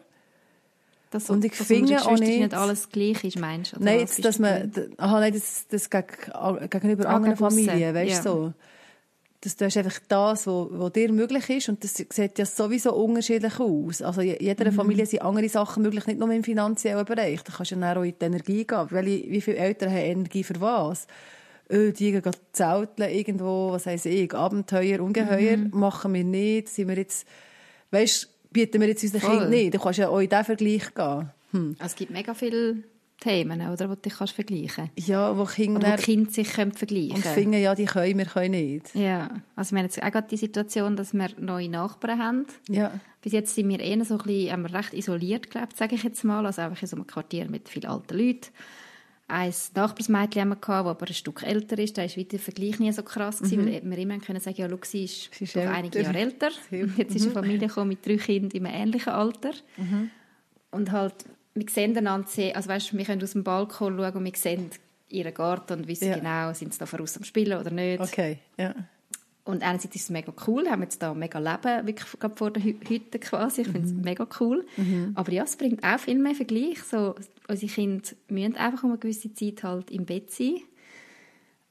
[1.10, 3.82] Das, und ich finde auch nicht, nicht alles gleich ist, meinst du?
[3.82, 8.34] Nein, jetzt, dass man, aha, nein, das, das gegenüber anderen Familien, weißt du, ja.
[8.34, 8.52] so.
[9.40, 13.58] dass du hast einfach das, was dir möglich ist und das sieht ja sowieso unterschiedlich
[13.58, 14.02] aus.
[14.02, 14.74] Also in jeder mhm.
[14.74, 17.42] Familie sind andere Sachen möglich, nicht nur im finanziellen Bereich.
[17.42, 18.86] Da kannst du ja auch in die Energie gehen.
[18.90, 21.06] Weil, wie viele Eltern haben Energie für was?
[21.70, 25.70] Oh, die gehen zelteln irgendwo, was heisst ich, Abenteuer, Ungeheuer, mhm.
[25.72, 26.68] machen wir nicht.
[26.68, 27.26] Sind wir jetzt,
[27.92, 29.74] weißt, bieten wir jetzt unseren Kindern nicht.
[29.74, 31.30] Du kannst ja auch in diesen Vergleich gehen.
[31.52, 31.76] Hm.
[31.78, 32.82] Also es gibt mega viele
[33.20, 35.80] Themen, oder, die du kannst vergleichen Ja, wo Kinder...
[35.80, 38.94] Oder wo Kinder sich können vergleichen Und finden, ja, die können, wir können nicht.
[38.94, 42.46] Ja, also wir haben jetzt auch gerade die Situation, dass wir neue Nachbarn haben.
[42.68, 42.92] Ja.
[43.20, 46.04] Bis jetzt sind wir eher so ein bisschen, haben wir recht isoliert gelebt, sage ich
[46.04, 46.46] jetzt mal.
[46.46, 48.50] Also einfach in so einem Quartier mit vielen alten Leuten.
[49.30, 51.98] Ein Nachbarsmädchen haben wir gehabt, das aber ein Stück älter ist.
[51.98, 53.72] Da war der Vergleich nie so krass, gewesen, mhm.
[53.72, 56.50] weil wir immer können sagen, ja, schau, sie ist, sie ist doch einige Jahre älter.
[56.96, 57.34] Jetzt ist eine mhm.
[57.34, 59.52] Familie mit drei Kindern in einem ähnlichen Alter.
[59.76, 60.10] Mhm.
[60.70, 61.26] Und halt
[61.58, 64.70] wir sehen einander also weißt, wir können aus dem Balkon schauen und wir sehen
[65.08, 66.16] ihren Garten und wissen ja.
[66.16, 68.00] genau, sind sie da voraus am Spielen oder nicht.
[68.00, 68.74] Okay, ja.
[69.48, 72.62] Und einerseits ist es mega cool, wir haben jetzt da mega Leben, wirklich vor der
[72.62, 74.02] Hütte quasi, ich finde es mhm.
[74.02, 74.66] mega cool.
[74.76, 75.12] Mhm.
[75.14, 77.14] Aber ja, es bringt auch viel mehr Vergleich, so,
[77.48, 80.56] unsere Kinder müssen einfach um eine gewisse Zeit halt im Bett sein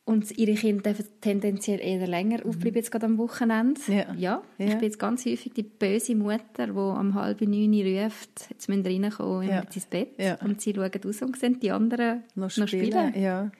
[0.05, 2.49] und ihre Kinder dürfen tendenziell eher länger mhm.
[2.49, 3.79] aufbleiben, jetzt gerade am Wochenende.
[3.87, 4.11] Ja.
[4.17, 4.41] ja.
[4.57, 8.85] Ich bin jetzt ganz häufig die böse Mutter, die um halb neun ruft, jetzt müssen
[8.85, 9.59] wir reinkommen ja.
[9.59, 10.17] ins Bett.
[10.17, 10.39] Ja.
[10.43, 12.63] Und sie schauen raus und sehen die anderen noch spielen.
[12.63, 13.21] Noch spielen.
[13.21, 13.51] Ja.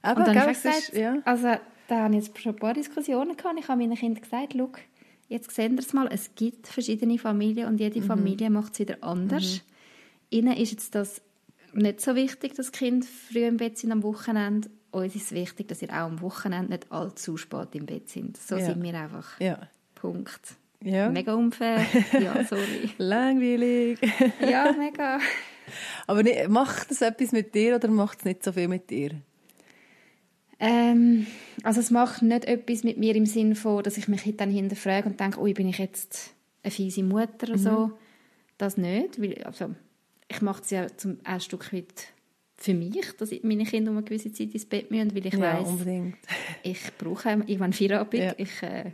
[0.00, 1.16] Aber und dann habe ich gesagt, ist, ja.
[1.24, 1.48] also
[1.88, 3.58] da habe ich jetzt schon ein paar Diskussionen gehabt.
[3.58, 4.70] Ich habe meinen Kindern gesagt, schau,
[5.28, 8.04] jetzt sehen wir es mal, es gibt verschiedene Familien und jede mhm.
[8.04, 9.56] Familie macht es wieder anders.
[9.56, 9.60] Mhm.
[10.30, 11.22] Ihnen ist jetzt das
[11.74, 15.82] nicht so wichtig, dass Kinder früh im Bett sind am Wochenende uns ist wichtig, dass
[15.82, 18.36] ihr auch am Wochenende nicht allzu spät im Bett sind.
[18.36, 18.66] So ja.
[18.66, 19.40] sind wir einfach.
[19.40, 19.58] Ja.
[19.94, 20.56] Punkt.
[20.80, 21.08] Ja.
[21.10, 21.84] Mega unfair.
[22.12, 22.90] Ja, sorry.
[22.98, 23.98] Langweilig.
[24.40, 25.18] ja, mega.
[26.06, 29.12] Aber macht das etwas mit dir oder macht es nicht so viel mit dir?
[30.62, 31.26] Ähm,
[31.64, 35.08] also es macht nicht etwas mit mir im Sinne von, dass ich mich dann hinterfrage
[35.08, 37.62] und denke, ui, bin ich jetzt eine fiese Mutter oder mhm.
[37.62, 37.92] so.
[38.58, 39.74] Das nicht, weil also,
[40.28, 42.12] ich mache es ja zum ein Stück weit
[42.56, 45.40] für mich, dass meine Kinder um eine gewisse Zeit ins Bett müssen, weil ich ja,
[45.40, 46.16] weiss, unbedingt.
[46.62, 48.22] ich brauche irgendwann Feierabend.
[48.22, 48.34] Ja.
[48.36, 48.92] Ich, äh,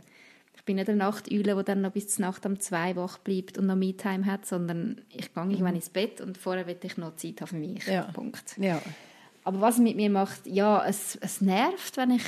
[0.55, 3.59] ich bin nicht eine Nachteule, die dann noch bis zur Nacht um zwei wach bleibt
[3.59, 7.15] und noch Me-Time hat, sondern ich gehe irgendwann ins Bett und vorher will ich noch
[7.15, 7.85] Zeit haben für mich.
[7.85, 8.05] Ja.
[8.11, 8.57] Punkt.
[8.57, 8.81] Ja.
[9.49, 12.23] Aber was es mit mir macht, ja, es, es nervt, wenn ich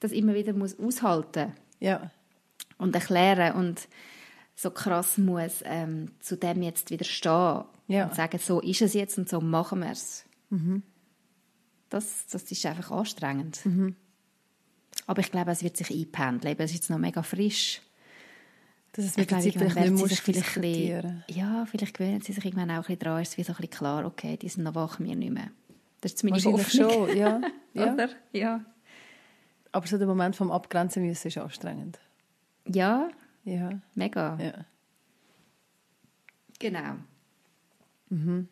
[0.00, 1.56] das immer wieder muss aushalten muss.
[1.78, 2.10] Ja.
[2.78, 3.86] Und erklären und
[4.56, 8.06] so krass muss ähm, zu dem jetzt widerstehen ja.
[8.06, 10.24] und sagen, so ist es jetzt und so machen wir es.
[10.50, 10.82] Mhm.
[11.90, 13.64] Das, das ist einfach anstrengend.
[13.64, 13.94] Mhm.
[15.06, 16.56] Aber ich glaube, es wird sich einpendeln.
[16.58, 17.82] Es ist jetzt noch mega frisch.
[18.94, 22.72] Dass es mit der Zeit vielleicht nicht vielleicht bisschen, Ja, vielleicht gewöhnen sie sich irgendwann
[22.72, 23.22] auch ein bisschen dran.
[23.22, 25.52] Es ist wie so ein bisschen klar, okay, die sind noch wach, wir nicht mehr.
[26.02, 27.40] Das ist meine Wahrscheinlich schon, ja.
[27.74, 27.92] ja.
[27.92, 28.08] Oder?
[28.32, 28.60] Ja.
[29.70, 31.98] Aber so der Moment vom Abgrenzen müssen ist anstrengend.
[32.66, 33.08] Ja.
[33.44, 33.70] Ja.
[33.94, 34.36] Mega.
[34.40, 34.64] Ja.
[36.58, 36.96] Genau.
[38.10, 38.48] Mhm.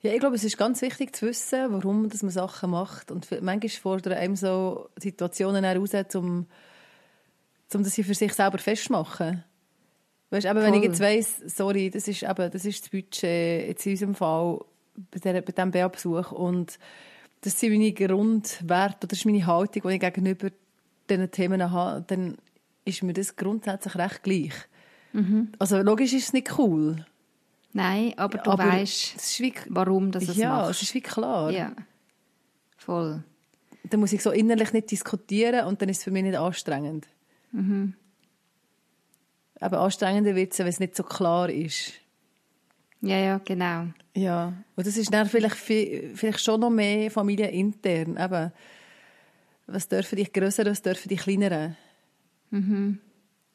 [0.00, 3.10] Ja, ich glaube, es ist ganz wichtig zu wissen, warum dass man Sachen macht.
[3.10, 6.46] Und manchmal fordern einem so Situationen heraus, um,
[7.74, 9.44] um das für sich selber festzumachen.
[10.30, 13.86] Weißt, eben, wenn ich jetzt weiss, sorry, das ist, eben, das ist das Budget jetzt
[13.86, 14.60] in unserem Fall
[15.10, 16.78] bei, der, bei diesem BA-Besuch und
[17.40, 20.50] das sind meine Grundwerte, das ist meine Haltung, die ich gegenüber
[21.08, 22.36] diesen Themen habe, dann
[22.84, 24.52] ist mir das grundsätzlich recht gleich.
[25.12, 25.52] Mhm.
[25.58, 27.06] Also logisch ist es nicht cool.
[27.72, 30.64] Nein, aber du aber weißt, wie, warum das es ja, machst.
[30.64, 31.50] Ja, es ist wie klar.
[31.50, 31.72] Ja,
[32.76, 33.22] voll.
[33.84, 37.06] Dann muss ich so innerlich nicht diskutieren und dann ist es für mich nicht anstrengend.
[37.52, 37.94] Mhm.
[39.60, 41.92] Aber anstrengender wird es, wenn es nicht so klar ist.
[43.00, 43.88] Ja, ja, genau.
[44.14, 48.16] Ja, und das ist dann vielleicht, vielleicht schon noch mehr familienintern.
[48.16, 48.52] Eben,
[49.66, 51.76] was dürfen die Größeren, was dürfen die Kleineren?
[52.50, 52.98] Mhm.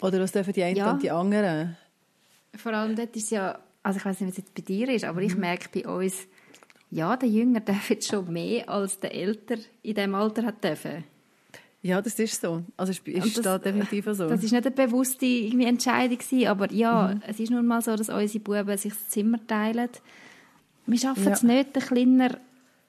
[0.01, 0.91] Oder was dürfen die einen ja.
[0.91, 1.77] und die anderen?
[2.55, 5.03] Vor allem dort ist ja also ich weiß nicht, wie es jetzt bei dir ist,
[5.03, 5.41] aber ich mhm.
[5.41, 6.27] merke bei uns,
[6.89, 11.03] ja, der Jünger darf jetzt schon mehr als der Älter in diesem Alter hat dürfen.
[11.83, 12.63] Ja, das ist so.
[12.77, 14.29] Also ist das, da definitiv so.
[14.29, 17.21] Das ist nicht eine bewusste irgendwie Entscheidung gewesen, aber ja, mhm.
[17.27, 19.89] es ist nun mal so, dass unsere Buben sich das Zimmer teilen.
[20.85, 21.31] Wir schaffen ja.
[21.31, 22.37] es nicht, den Kleiner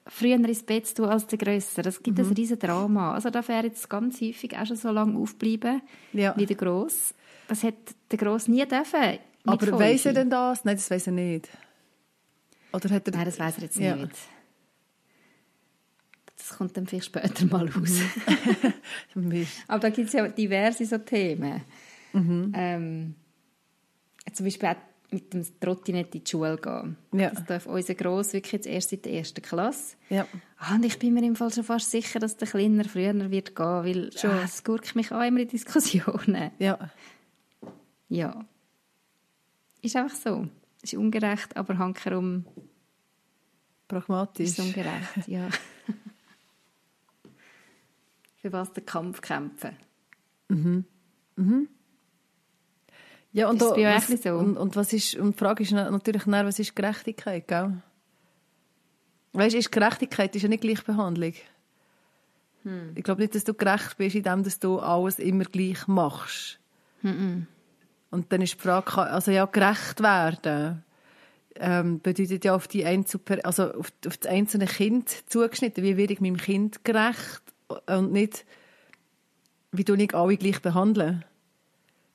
[0.07, 1.81] früher ins Bett zu tun als der Grösser.
[1.81, 2.25] Das gibt mhm.
[2.25, 3.13] ein riesen Drama.
[3.13, 5.81] Also da wäre jetzt ganz häufig auch schon so lange aufbleiben
[6.13, 6.33] ja.
[6.37, 7.13] wie der Gross.
[7.49, 7.75] Das hat
[8.11, 9.19] der Gross nie dürfen.
[9.45, 10.63] Aber weiß er denn das?
[10.63, 11.49] Nein, das weiß er nicht.
[12.71, 13.13] Oder hat er...
[13.13, 13.95] Nein, das weiß er jetzt ja.
[13.97, 14.15] nicht.
[16.47, 17.99] Das kommt dann vielleicht später mal raus.
[19.15, 19.47] Mhm.
[19.67, 21.61] Aber da gibt es ja diverse so Themen.
[22.13, 22.51] Mhm.
[22.55, 23.15] Ähm,
[24.31, 24.75] zum Beispiel auch
[25.09, 26.97] mit dem Trottinett in die Schule gehen.
[27.13, 27.31] Ja.
[27.31, 29.95] Das darf unser Gross wirklich jetzt erst in der ersten Klasse.
[30.09, 30.27] Ja.
[30.59, 33.55] Ah, und ich bin mir im Fall schon fast sicher, dass der Kleiner früher wird
[33.55, 34.29] gehen, weil schon.
[34.29, 36.51] Ah, es gurkt mich auch immer in Diskussionen.
[36.59, 36.91] Ja.
[38.07, 38.45] Ja.
[39.81, 40.47] Ist einfach so.
[40.83, 42.45] Ist ungerecht, aber hankerum
[43.87, 44.49] pragmatisch.
[44.49, 45.49] Ist ungerecht, ja.
[48.45, 49.75] Für was der Kampf kämpfen.
[50.49, 50.85] Mhm.
[51.35, 51.67] Mhm.
[53.31, 54.35] Ja, und, da, was, so?
[54.35, 57.81] und, und, was ist, und die Frage ist natürlich dann, was ist Gerechtigkeit, gell?
[59.33, 61.33] Weißt du, ist Gerechtigkeit ist ja nicht Gleichbehandlung.
[62.61, 62.91] Hm.
[62.93, 66.59] Ich glaube nicht, dass du gerecht bist, indem dass du alles immer gleich machst.
[67.01, 67.47] Hm.
[68.11, 70.83] Und dann ist die Frage, also ja, gerecht werden
[71.55, 75.83] ähm, bedeutet ja auf, die Einzelper also auf, auf das einzelne Kind zugeschnitten.
[75.83, 77.41] Wie werde ich meinem Kind gerecht
[77.87, 78.45] und nicht,
[79.71, 81.25] wie du nicht alle gleich behandeln?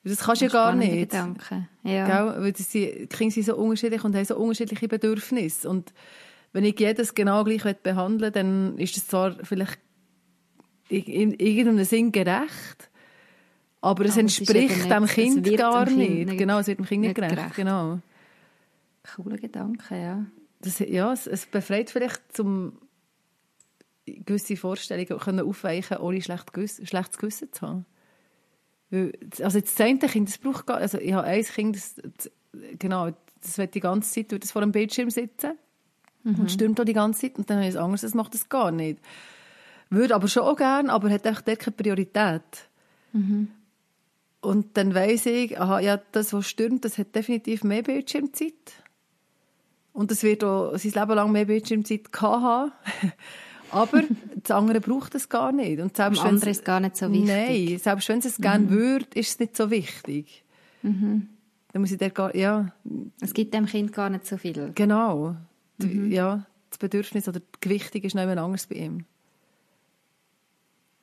[0.03, 1.11] Das kannst du ja gar nicht.
[1.11, 1.69] Gedanken.
[1.83, 2.39] Ja.
[2.39, 5.69] Weil die Kinder sind so unterschiedlich und haben so unterschiedliche Bedürfnisse.
[5.69, 5.93] Und
[6.53, 9.79] wenn ich jedes genau gleich behandeln dann ist es zwar vielleicht
[10.89, 12.89] in irgendeinem Sinn gerecht,
[13.79, 16.37] aber es aber entspricht dem Kind gar dem kind nicht.
[16.37, 17.35] Genau, es wird dem Kind nicht gerecht.
[17.35, 17.55] gerecht.
[17.55, 17.99] Genau.
[19.15, 20.25] Cooler Gedanke, ja.
[20.61, 22.73] Das, ja, es, es befreit vielleicht zum
[24.05, 26.51] gewisse Vorstellungen können aufweichen, ohne schlecht
[26.83, 27.85] schlechtes Gewissen zu haben.
[29.41, 32.31] Also das zehnte Kind, das braucht gar, also ich habe ein Kind, das, das,
[32.77, 33.11] genau,
[33.41, 35.53] das wird die ganze Zeit wird das vor dem Bildschirm sitzen
[36.23, 36.35] mhm.
[36.35, 38.49] und stürmt auch die ganze Zeit und dann habe ich ein anderes, das macht das
[38.49, 38.99] gar nicht.
[39.89, 42.69] Würde aber schon auch gerne, aber hat einfach dort keine Priorität.
[43.13, 43.49] Mhm.
[44.41, 48.53] Und dann weiss ich, aha, ja, das, was stürmt, das hat definitiv mehr Bildschirmzeit.
[49.93, 52.71] Und es wird auch sein Leben lang mehr Bildschirmzeit haben.
[53.71, 54.03] Aber
[54.35, 55.79] das andere braucht es gar nicht.
[55.79, 57.27] Und selbst Am andere ist gar nicht so wichtig.
[57.27, 58.43] Nein, selbst wenn es es mhm.
[58.43, 60.43] gerne würde, ist es nicht so wichtig.
[60.81, 61.29] Mhm.
[61.71, 62.73] Dann muss ich gar, ja.
[63.21, 64.71] Es gibt dem Kind gar nicht so viel.
[64.75, 65.35] Genau.
[65.77, 66.11] Mhm.
[66.11, 69.05] Ja, das Bedürfnis oder die Gewichtung ist noch anders bei ihm.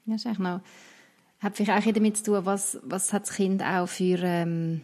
[0.07, 0.61] Ja, ist eigentlich noch,
[1.41, 4.81] hat vielleicht auch damit zu tun, was, was hat das Kind auch für ähm,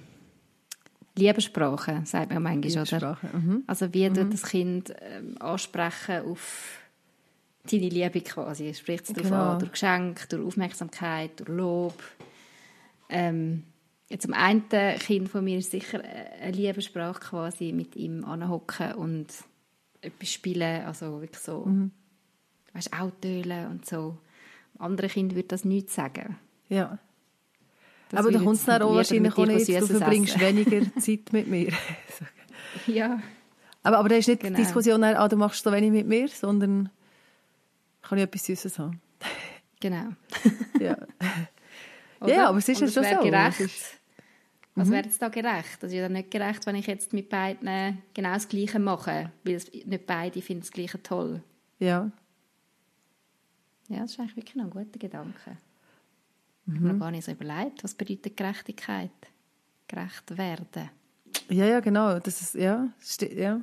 [1.17, 3.19] Liebessprache, sagt man manchmal, oder?
[3.33, 3.65] Mhm.
[3.67, 4.15] Also wie mhm.
[4.15, 6.79] tut das Kind ähm, ansprechen auf
[7.71, 8.75] deine Liebe quasi.
[8.75, 9.53] Spricht es genau.
[9.53, 12.03] an, durch Geschenk, durch Aufmerksamkeit, durch Lob.
[13.09, 13.65] Ähm,
[14.11, 16.01] am einen Kind von mir ist sicher
[16.41, 19.27] eine Liebessprache quasi, mit ihm anhocken und
[20.01, 21.91] etwas spielen, also wirklich so, mhm.
[22.75, 24.19] weißt, Autoölen und so.
[24.79, 26.37] Am anderen Kind würde das nichts sagen.
[26.69, 26.99] Ja.
[28.11, 31.49] Das Aber da kommt es dann auch wahrscheinlich auch nicht, du verbringst weniger Zeit mit
[31.49, 31.73] mir.
[32.87, 33.21] ja.
[33.83, 34.57] Aber, aber da ist nicht genau.
[34.57, 36.91] die Diskussion, ah, du machst so wenig mit mir, sondern
[38.09, 39.01] kann ich etwas Süßes haben.
[39.81, 40.15] Genau.
[40.81, 40.97] ja.
[42.25, 43.23] ja, aber es ist ja schon so.
[43.23, 43.61] Gerecht.
[43.61, 44.01] Ist...
[44.75, 44.93] Was mhm.
[44.93, 45.83] wäre jetzt da gerecht?
[45.83, 49.61] Das ist ja nicht gerecht, wenn ich jetzt mit beiden genau das Gleiche mache, weil
[49.85, 51.43] nicht beide finden das Gleiche toll.
[51.81, 52.11] Ja.
[53.89, 55.59] Ja, das ist eigentlich wirklich noch ein guter Gedanke.
[56.65, 56.75] Mhm.
[56.75, 59.11] Ich habe mir gar nicht so überlegt, was bedeutet Gerechtigkeit?
[59.87, 60.91] Gerecht werden.
[61.51, 62.19] Ja, ja, genau.
[62.21, 62.89] Das ist, ja,
[63.37, 63.61] ja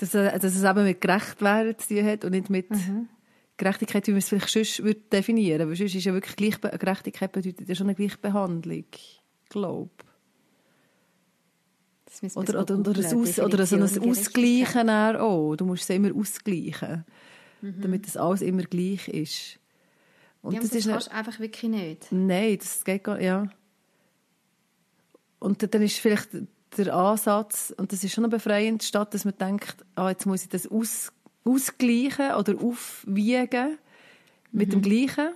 [0.00, 3.08] dass, dass es eben mit Gerechtwerden zu tun hat und nicht mit mhm.
[3.56, 5.76] Gerechtigkeit, wie man es vielleicht sonst würde definieren würde.
[5.76, 8.84] sonst ist ja wirklich Gleichbe Gerechtigkeit bedeutet ja schon eine Gleichbehandlung,
[9.50, 9.90] glaube
[12.34, 15.54] oder, oder, oder, ein Aus, oder so ein Ausgleichen auch.
[15.54, 17.04] Du musst es immer ausgleichen,
[17.60, 17.80] mhm.
[17.80, 19.58] damit das alles immer gleich ist.
[20.42, 22.10] Und ja, das, das ist einfach wirklich nicht.
[22.10, 23.48] Nein, das geht gar nicht, ja.
[25.38, 26.30] Und dann ist vielleicht
[26.76, 30.48] der Ansatz, und das ist schon befreiend, statt dass man denkt, ah, jetzt muss ich
[30.48, 31.12] das aus,
[31.44, 33.78] ausgleichen oder aufwiegen
[34.52, 34.72] mit mhm.
[34.72, 35.30] dem Gleichen.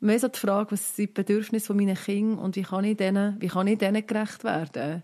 [0.00, 3.40] Mehr so die Frage, was sind die Bedürfnisse meiner Kinder und wie kann ich denen,
[3.40, 5.02] wie kann ich denen gerecht werden?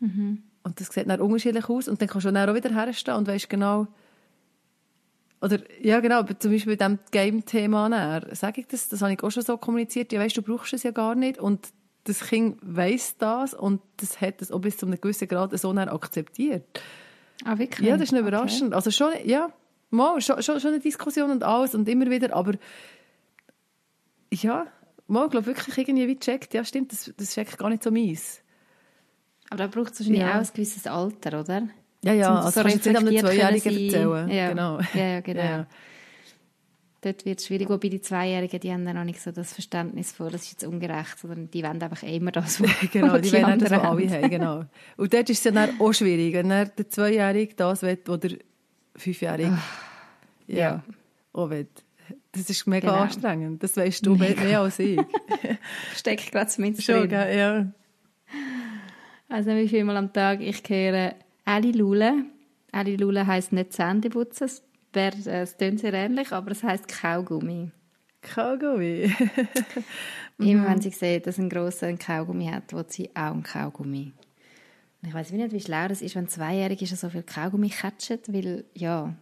[0.00, 0.42] Mhm.
[0.62, 3.28] Und das sieht dann unterschiedlich aus und dann kannst du dann auch wieder herstehen und
[3.28, 3.86] weißt genau,
[5.42, 9.30] oder, ja genau, zum Beispiel bei diesem Game-Thema, sage ich das, das habe ich auch
[9.30, 11.68] schon so kommuniziert, ja weißt, du brauchst es ja gar nicht und
[12.04, 15.72] das Kind weiß das und das hat es auch bis zu einem gewissen Grad so
[15.72, 16.64] akzeptiert.
[17.44, 17.88] Ah, wirklich?
[17.88, 18.68] Ja, das ist nicht überraschend.
[18.68, 18.74] Okay.
[18.74, 19.50] Also schon, ja,
[19.90, 22.52] mal, schon, schon, schon eine Diskussion und alles und immer wieder, aber
[24.32, 24.66] ja,
[25.06, 27.90] mal, glaube wirklich irgendwie wie checkt, ja stimmt, das, das ist eigentlich gar nicht so
[27.90, 28.40] meins.
[29.50, 30.32] Aber da braucht es wahrscheinlich ja.
[30.32, 31.68] auch ein gewisses Alter, oder?
[32.04, 34.28] Ja, ja, also so kannst du nicht einem Zweijährigen erzählen.
[34.28, 34.48] Ja.
[34.50, 34.80] Genau.
[34.92, 35.42] Ja, ja, genau.
[35.42, 35.66] Ja.
[37.04, 40.12] Dort wird es schwierig, wobei die Zweijährigen, die haben dann noch nicht so das Verständnis
[40.12, 43.42] vor, das ist jetzt ungerecht, sondern die wollen einfach immer das, was Genau, die, die
[43.42, 44.64] wollen das, was alle haben, genau.
[44.96, 48.38] Und dort ist es dann auch schwierig, wenn der Zweijährige das will, oder der
[48.96, 49.58] Fünfjährige,
[50.46, 50.84] ja, ja.
[51.34, 51.68] auch will.
[52.32, 53.02] Das ist mega genau.
[53.02, 54.42] anstrengend, das weißt du mega.
[54.42, 54.98] mehr als ich.
[55.94, 57.38] Steckt gerade zumindest Schon, drin.
[57.38, 57.72] ja.
[59.28, 62.24] Also wie viel Mal am Tag ich kehre Ali Lule.
[62.72, 64.48] Ali Lule heisst nicht Zähneputzen,
[64.96, 67.70] äh, es klingt sehr ähnlich, aber es heisst Kaugummi.
[68.22, 69.12] Kaugummi?
[70.38, 74.12] Immer wenn sie sieht, dass ein grosser Kaugummi hat, will sie auch einen Kaugummi.
[75.02, 78.32] Und ich weiß nicht, wie schlau das ist, wenn zweijährig ist, so viel Kaugummi catcht,
[78.32, 79.14] weil ja,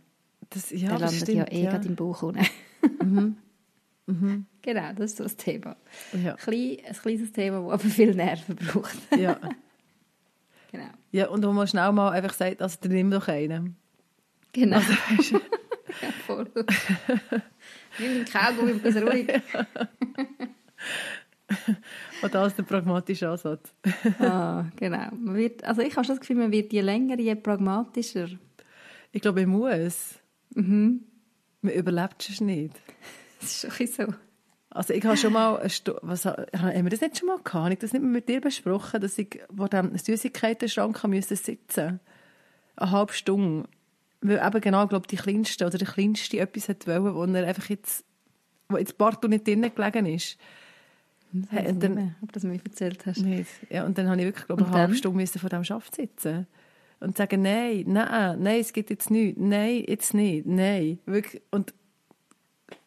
[0.51, 1.77] das, ja, der landet stimmt, ja eh ja.
[1.77, 2.47] im Bauch unten.
[3.03, 3.37] mhm.
[4.07, 4.47] Mhm.
[4.63, 5.77] Genau, das ist so das Thema.
[6.13, 6.33] Ja.
[6.33, 8.97] Ein, klein, ein kleines Thema, das aber viel Nerven braucht.
[9.17, 9.39] ja.
[10.73, 10.89] Genau.
[11.11, 13.77] Ja, und wo man schnell mal einfach sagt, also nimm doch einen.
[14.53, 14.77] Genau.
[14.77, 15.37] Also, weißt du.
[16.03, 16.51] ja, voll.
[17.99, 19.29] nimm den Kaugummi, bist ruhig.
[22.23, 23.75] Und das ist der pragmatische Ansatz.
[24.21, 25.09] ah, genau.
[25.13, 28.29] Man wird, also ich habe schon das Gefühl, man wird je länger, je pragmatischer.
[29.11, 30.15] Ich glaube, ich muss.
[30.55, 31.05] Mhm.
[31.61, 32.75] Man überlebt es nicht.
[33.41, 34.15] Das ist schon so.
[34.71, 35.61] Also ich habe schon mal,
[36.03, 37.55] was, haben wir das nicht schon mal gehabt?
[37.55, 41.99] Habe ich das nicht mehr mit dir besprochen, dass ich vor dem Süßigkeiten-Schrank musste sitzen
[42.77, 43.69] Eine halbe Stunde.
[44.23, 47.69] Weil eben genau, glaube die Kleinste oder der Kleinste etwas hat wollen, wo er einfach
[47.69, 48.05] jetzt,
[48.69, 50.39] wo jetzt partout nicht drinnen gelegen ist.
[51.49, 53.19] Hey, und dann, mehr, ob du das mir erzählt hast.
[53.23, 53.51] Nicht.
[53.69, 56.47] Ja, und dann habe ich wirklich, glaube eine halbe Stunde vor dem Schaft sitzen
[57.01, 60.99] und sagen, nein, nein, nein, es geht jetzt nicht, nein, jetzt nicht, nein.
[61.07, 61.43] Wirklich.
[61.51, 61.75] Und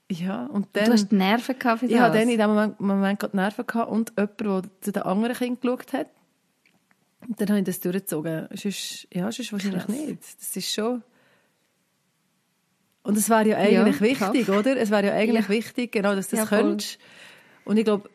[0.09, 0.85] ja, und dann...
[0.85, 1.95] Du hast Nerven gehabt für das?
[1.95, 5.03] Ich hatte dann in dem Moment, Moment gerade Nerven gehabt und jemand, der zu den
[5.03, 6.07] anderen Kindern geschaut hat.
[7.27, 8.47] Und dann habe ich das durchgezogen.
[8.53, 9.95] Sonst, ja, sonst wahrscheinlich Krass.
[9.95, 10.19] nicht.
[10.39, 11.01] Das ist schon...
[13.05, 14.57] Und es wäre ja eigentlich ja, wichtig, krass.
[14.57, 14.77] oder?
[14.77, 15.49] Es wäre ja eigentlich ja.
[15.49, 16.97] wichtig, genau, dass du das ja, könntest.
[17.63, 18.09] Und ich glaube,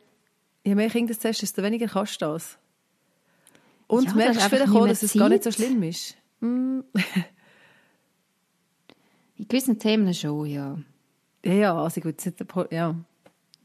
[0.65, 2.59] je mehr Kinder du hast, desto weniger kannst du das.
[3.87, 6.17] Und ja, merkst vielleicht auch, dass es gar nicht so schlimm ist.
[6.41, 6.81] Mm.
[9.37, 10.77] In gewissen Themen schon, ja.
[11.45, 12.97] Ja, ja, also ich würde ja.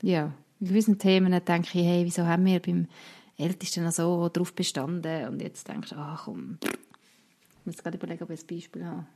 [0.03, 2.88] Ja, in gewissen Themen denke ich, hey, wieso haben wir beim
[3.35, 5.27] Ältesten noch so drauf bestanden?
[5.27, 9.07] Und jetzt denkst du, ach komm, ich muss gerade überlegen, ob ich ein Beispiel habe.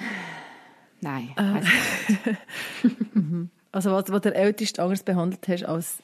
[1.00, 2.34] Nein, äh.
[3.14, 3.50] Mhm.
[3.72, 5.98] Also was, was der Älteste anders behandelt hast als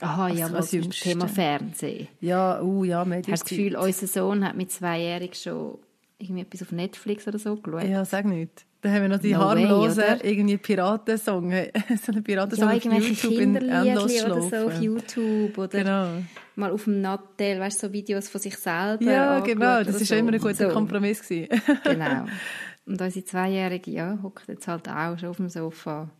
[0.00, 2.08] Aha, ja, was zum Thema Fernsehen.
[2.20, 3.32] Ja, uh, ja, Medien.
[3.32, 5.78] Hast du das Gefühl, unser Sohn hat mit zweijährig schon
[6.18, 7.84] irgendwie etwas auf Netflix oder so geschaut?
[7.84, 8.66] Ja, sag nicht.
[8.84, 11.50] Da haben wir noch die no harmlosen way, irgendwie Piratensong,
[12.04, 16.08] so eine Piratensong ja, auf YouTube in Endlos oder so auf YouTube oder genau.
[16.56, 19.02] mal auf dem Nattel, weißt du, so Videos von sich selber.
[19.02, 20.14] Ja, genau, das war so.
[20.16, 20.68] immer ein guter so.
[20.68, 22.26] Kompromiss genau.
[22.86, 26.10] Und unsere Zweijährige, ja, hockt jetzt halt auch schon auf dem Sofa,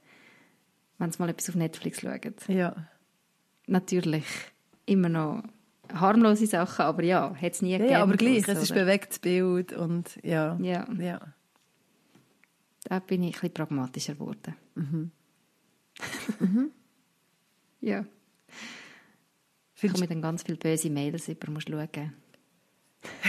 [0.99, 2.35] wenn sie mal etwas auf Netflix schauen.
[2.49, 2.75] Ja.
[3.67, 4.25] Natürlich
[4.87, 5.43] immer noch
[5.93, 7.93] harmlose Sachen, aber ja, hat es nie ja, gegeben.
[7.93, 10.57] Ja, aber gleich, es ist bewegtes Bild und ja.
[10.61, 10.87] Ja.
[10.99, 11.21] ja
[12.85, 14.55] da bin ich ein bisschen pragmatischer geworden.
[14.75, 15.11] Mhm.
[16.39, 16.71] mhm.
[17.81, 18.05] ja.
[19.81, 22.13] Ich komme dann ganz viele böse Mails über, musst schauen.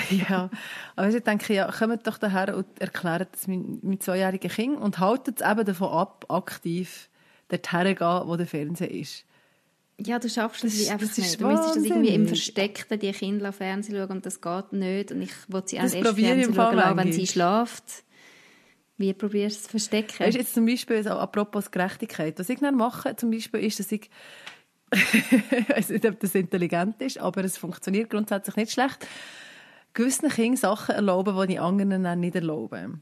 [0.29, 0.49] ja,
[0.95, 5.41] aber ich denke, ja, kommt doch daher und erklärt das mit zweijährigen Kind und haltet
[5.41, 7.09] es eben davon ab, aktiv
[7.47, 9.25] dorthin gehen, wo der Fernseher ist.
[9.97, 11.39] Ja, du schaffst das, das einfach das nicht.
[11.39, 15.11] Du müsstest das irgendwie im Versteckten die Kinder auf Fernsehen schauen und das geht nicht.
[15.11, 18.03] Und ich will sie erst Fernsehen schauen, wenn sie schlaft.
[18.97, 20.19] Wie probierst du es zu verstecken?
[20.19, 23.91] Weißt, jetzt zum Beispiel, also apropos Gerechtigkeit, was ich dann mache, zum Beispiel, ist, dass
[23.91, 24.09] ich,
[24.91, 29.05] ich weiß nicht, ob das intelligent ist, aber es funktioniert grundsätzlich nicht schlecht,
[29.95, 32.99] gewissen Kindern Sachen erlauben, die ich anderen dann nicht erlaube.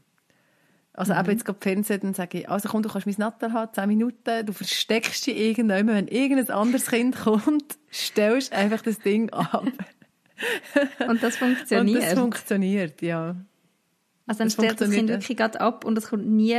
[0.94, 1.20] Also mhm.
[1.20, 3.88] eben jetzt gerade Fernsehen, dann sage ich, also komm, du kannst mein Natter haben, zehn
[3.88, 9.66] Minuten, du versteckst dich irgendwann, wenn irgendein anderes Kind kommt, stellst einfach das Ding ab.
[11.08, 11.96] Und das funktioniert?
[11.96, 13.36] Und das funktioniert, ja.
[14.26, 16.58] Also dann das stellt das Kind wirklich gerade ab und es kommt nie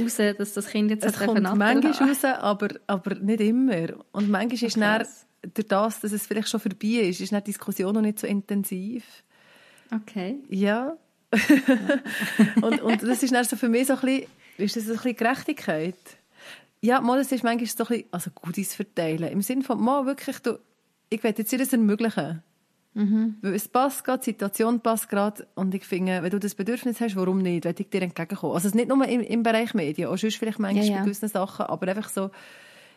[0.00, 3.88] raus, dass das Kind jetzt es kommt manchmal raus, aber, aber nicht immer.
[4.12, 5.06] Und manchmal ist dann,
[5.54, 9.04] durch das, dass es vielleicht schon vorbei ist, ist die Diskussion noch nicht so intensiv.
[9.90, 10.36] Okay.
[10.48, 10.96] Ja.
[12.62, 15.16] und, und das ist dann so für mich so ein bisschen, ist das ein bisschen
[15.16, 15.94] Gerechtigkeit.
[16.80, 19.30] Ja, mal, es ist manchmal so ein bisschen, also Gutes verteilen.
[19.30, 20.58] Im Sinne von, mal wirklich, du,
[21.10, 22.42] ich will jetzt dir das ermöglichen.
[22.94, 23.36] Mhm.
[23.42, 27.00] Weil es passt gerade, die Situation passt gerade und ich finde, wenn du das Bedürfnis
[27.00, 28.54] hast, warum nicht, will ich dir entgegenkommen.
[28.54, 30.98] Also es nicht nur im, im Bereich Medien, auch sonst vielleicht manchmal ja, ja.
[30.98, 32.30] bei gewissen Sachen, aber einfach so,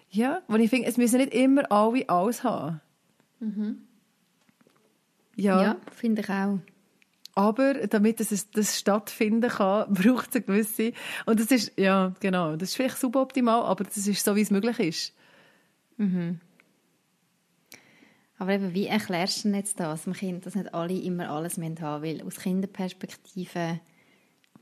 [0.09, 2.81] ja, wo ich finde, es müssen nicht immer alle alles haben.
[3.39, 3.83] Mhm.
[5.35, 6.59] Ja, ja finde ich auch.
[7.33, 10.93] Aber damit es das stattfinden kann, braucht es eine gewisse,
[11.25, 14.51] und das ist, ja, genau, das ist vielleicht suboptimal, aber das ist so, wie es
[14.51, 15.13] möglich ist.
[15.97, 16.39] Mhm.
[18.37, 21.57] Aber eben, wie erklärst du denn jetzt das dem Kind, dass nicht alle immer alles
[21.57, 21.81] haben müssen?
[21.81, 23.79] Weil aus Kinderperspektive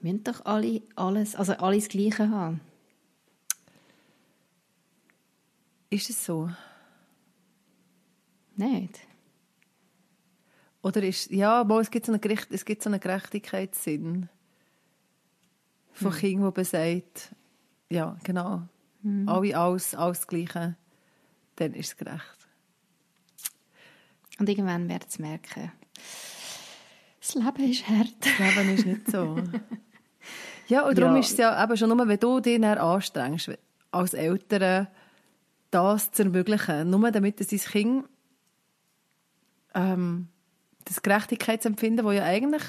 [0.01, 2.59] müssen doch alle alles, also alles Gleiche haben.
[5.89, 6.49] Ist es so?
[8.57, 8.99] Nicht.
[10.81, 14.29] Oder ist, ja, mal, es gibt so einen, Gericht, es gibt so einen Gerechtigkeitssinn
[15.91, 16.19] von hm.
[16.19, 17.35] Kindern, die sagt,
[17.89, 18.61] ja, genau,
[19.01, 19.27] hm.
[19.27, 20.75] alle alles, alles Gleiche,
[21.57, 22.47] dann ist es gerecht.
[24.39, 25.71] Und irgendwann werden sie merken,
[27.19, 28.15] das Leben ist hart.
[28.21, 29.37] Das Leben ist nicht so.
[30.67, 31.19] ja, und darum ja.
[31.19, 33.51] ist es ja eben schon nur, wenn du dich anstrengst,
[33.91, 34.87] als Eltern
[35.71, 38.05] das zu ermöglichen, nur damit dein Kind
[39.75, 40.27] ähm,
[40.89, 42.63] das Gerechtigkeitsempfinden, das ja eigentlich,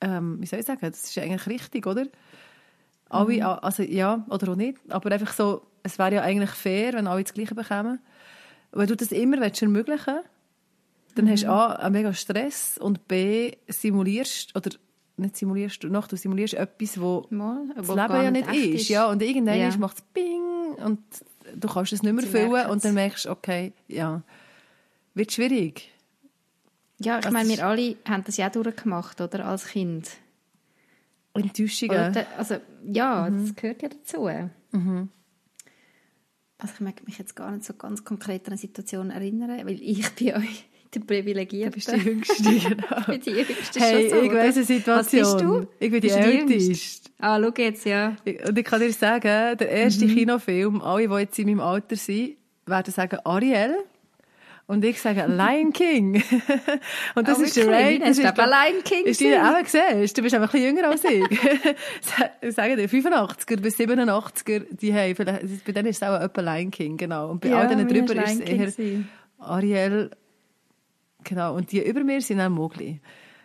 [0.00, 2.06] ähm, wie soll ich sagen, das ist ja eigentlich richtig, oder?
[3.08, 3.42] Alle, mhm.
[3.42, 7.22] also ja, oder auch nicht, aber einfach so, es wäre ja eigentlich fair, wenn alle
[7.22, 8.00] das Gleiche bekommen.
[8.72, 10.20] Wenn du das immer willst ermöglichen
[11.14, 11.30] dann mhm.
[11.30, 14.70] hast du A, einen mega Stress und B, simulierst, oder
[15.16, 18.82] nicht simulierst du noch, du simulierst etwas, wo Mal, das Leben ja nicht ist.
[18.82, 18.88] ist.
[18.88, 19.74] Ja, und irgendwann ja.
[19.78, 21.00] macht es Bing und
[21.54, 24.22] du kannst es nicht mehr Sie füllen und dann merkst du, okay, ja,
[25.14, 25.90] wird schwierig.
[26.98, 30.08] Ja, ich meine, wir alle haben das ja durchgemacht, oder, als Kind.
[31.34, 32.10] Enttäuschungen.
[32.10, 33.46] Oder, also, ja, mhm.
[33.46, 34.28] das gehört ja dazu.
[34.72, 35.10] Mhm.
[36.58, 39.80] Also ich mag mich jetzt gar nicht so ganz konkret an eine Situation erinnern, weil
[39.82, 41.70] ich bei euch die Privilegierte.
[41.70, 42.98] Du bist die Jüngste, genau.
[42.98, 45.22] ich bin die Jüngste hey, so, ich weiss eine Situation.
[45.22, 45.68] Was bist du?
[45.78, 47.10] Ich bin die Älteste.
[47.18, 48.16] Ah, schau jetzt, ja.
[48.46, 50.14] Und ich kann dir sagen, der erste mhm.
[50.14, 53.76] Kinofilm, alle, die jetzt in meinem Alter sind, werden sagen Ariel.
[54.68, 56.22] Und ich sage Lion King.
[57.14, 58.00] und das oh, ist der Ray.
[58.00, 59.04] Das ist aber Lion King.
[59.04, 60.10] Ist die auch gesehen?
[60.14, 61.24] Du bist einfach ein bisschen jünger als ich.
[62.42, 66.72] ich sage dir, 85er bis 87er, die haben, bei denen ist es auch etwa Lion
[66.72, 67.30] King, genau.
[67.30, 69.04] Und bei ja, all denen drüber ist es eher
[69.38, 70.10] Ariel,
[71.22, 71.54] genau.
[71.54, 73.00] Und die über mir sind auch Mogli.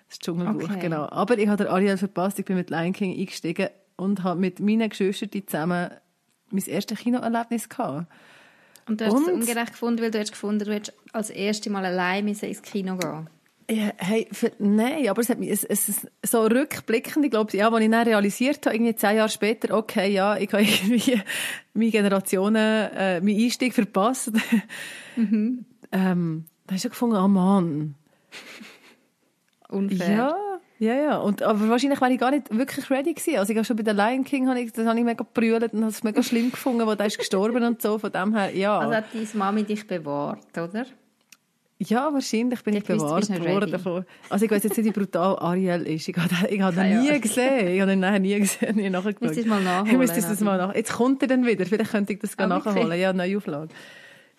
[0.10, 0.80] Das Dschungelbuch, okay.
[0.80, 1.08] genau.
[1.10, 4.90] Aber ich habe Ariel verpasst, ich bin mit Lion King eingestiegen und habe mit meinen
[4.90, 5.92] Geschwistern zusammen
[6.50, 8.08] mein erstes Kinoerlebnis gehabt.
[8.88, 9.28] Und du hast und?
[9.28, 12.98] es ungerecht gefunden, weil du hast gefunden, du hättest als erstes Mal allein ins Kino
[12.98, 13.28] gehen
[13.72, 17.70] ja, hey, für, nein, aber es hat mich, es, es, so rückblickend, ich glaube, ja,
[17.70, 21.22] als ich dann realisiert habe, irgendwie zehn Jahre später, okay, ja, ich habe irgendwie
[21.74, 24.32] meine Generationen, äh, meinen Einstieg verpasst.
[25.16, 25.66] Mhm.
[25.92, 27.96] ähm, da hast du gefunden, oh Mann.
[29.70, 30.10] Unfair.
[30.10, 31.18] Ja, ja, ja.
[31.18, 33.38] Und, aber wahrscheinlich wäre ich gar nicht wirklich ready gewesen.
[33.38, 35.74] Also ich habe schon bei der Lion King, habe ich, das habe ich mega gebrüllt
[35.74, 38.00] und habe es mega schlimm gefunden, wo der ist gestorben und so.
[38.00, 38.80] Von dem her, ja.
[38.80, 40.88] Also hat deine Mami dich bewahrt, oder?
[41.78, 44.06] Ja, wahrscheinlich bin ich, ich bewahrt worden davon.
[44.30, 46.08] Also ich weiß jetzt nicht, wie brutal Ariel ist.
[46.08, 47.68] Ich habe, ich habe ihn nie gesehen.
[47.68, 49.92] Ich habe ihn nachher nie gesehen, mal nachholen.
[49.92, 50.74] Ich müsste das mal nach.
[50.74, 51.68] Jetzt kommt er dann wieder.
[51.68, 53.00] Vielleicht könnte ich das ah, nachholen.
[53.00, 53.70] Ja, neue Auflage.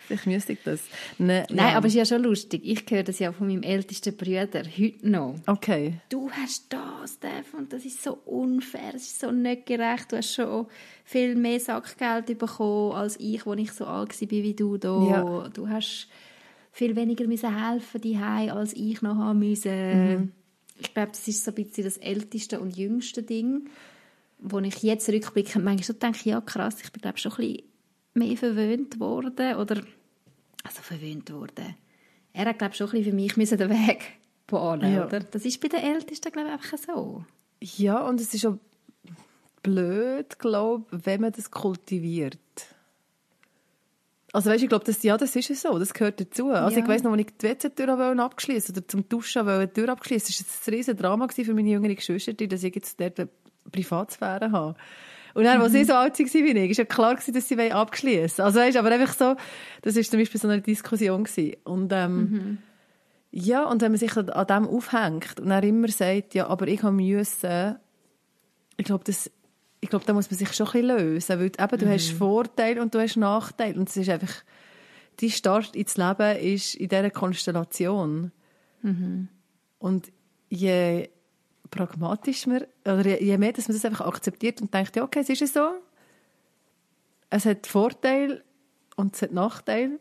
[0.07, 0.81] Vielleicht müsste ich das.
[1.19, 1.77] Ne, Nein, ja.
[1.77, 2.63] aber es ist ja schon lustig.
[2.65, 5.37] Ich höre das ja von meinem ältesten Bruder heute noch.
[5.47, 5.95] Okay.
[6.09, 10.11] Du hast das, Steph, und das ist so unfair, es ist so nicht gerecht.
[10.11, 10.67] Du hast schon
[11.05, 15.09] viel mehr Sackgeld bekommen als ich, als ich so alt war wie du da.
[15.09, 15.49] Ja.
[15.49, 16.09] Du hast
[16.73, 20.15] viel weniger müssen helfen die als ich noch haben müssen.
[20.15, 20.33] Mhm.
[20.81, 23.69] Ich glaube, das ist so ein bisschen das älteste und jüngste Ding,
[24.39, 27.72] wo ich jetzt rückblickend manchmal so denke, ja krass, ich bin glaube schon ein bisschen
[28.15, 29.83] mehr verwöhnt worden oder
[30.65, 31.77] also verwöhnt worden.
[32.33, 34.03] Er hat glaube schon ein bisschen für mich müssen den Weg
[34.47, 35.07] bahnen, ja.
[35.07, 35.21] oder?
[35.21, 37.25] Das ist bei den Ältesten glaube ich einfach so.
[37.61, 38.59] Ja, und es ist auch
[39.63, 42.39] blöd, glaube wenn man das kultiviert.
[44.33, 46.49] Also weißt, ich glaube, das, ja, das ist so, das gehört dazu.
[46.49, 46.83] Also ja.
[46.83, 50.67] ich weiß noch, als ich die WC-Tür abschließen oder zum Duschen die Tür abschließen, das
[50.67, 53.29] war ein riesen Drama für meine jüngere Geschwister, dass ich jetzt dort
[53.71, 54.75] Privatsphäre habe.
[55.35, 55.77] Und dann, als mhm.
[55.77, 58.77] sie so alt waren wie ich, ist ja klar gewesen, dass sie abschließen Also weißt,
[58.77, 59.37] aber einfach so,
[59.83, 61.57] das war zum Beispiel so eine Diskussion gewesen.
[61.65, 62.59] Und ähm, mhm.
[63.31, 66.83] ja, und wenn man sich an dem aufhängt und dann immer sagt, ja, aber ich
[66.83, 67.77] habe müssen,
[68.77, 69.31] ich glaube, das
[69.83, 71.91] ich glaube, da muss man sich schon ein bisschen lösen, weil eben, du mhm.
[71.91, 74.33] hast Vorteile und du hast Nachteile und es ist einfach,
[75.21, 78.31] dein Start ins Leben ist in dieser Konstellation.
[78.83, 79.29] Mhm.
[79.79, 80.13] Und
[80.49, 81.09] je
[81.73, 85.29] pragmatischer man, oder je mehr, dass man das einfach akzeptiert und denkt, ja, okay, es
[85.29, 85.73] ist so,
[87.31, 88.45] es hat Vorteile
[88.95, 89.99] und es hat Nachteile.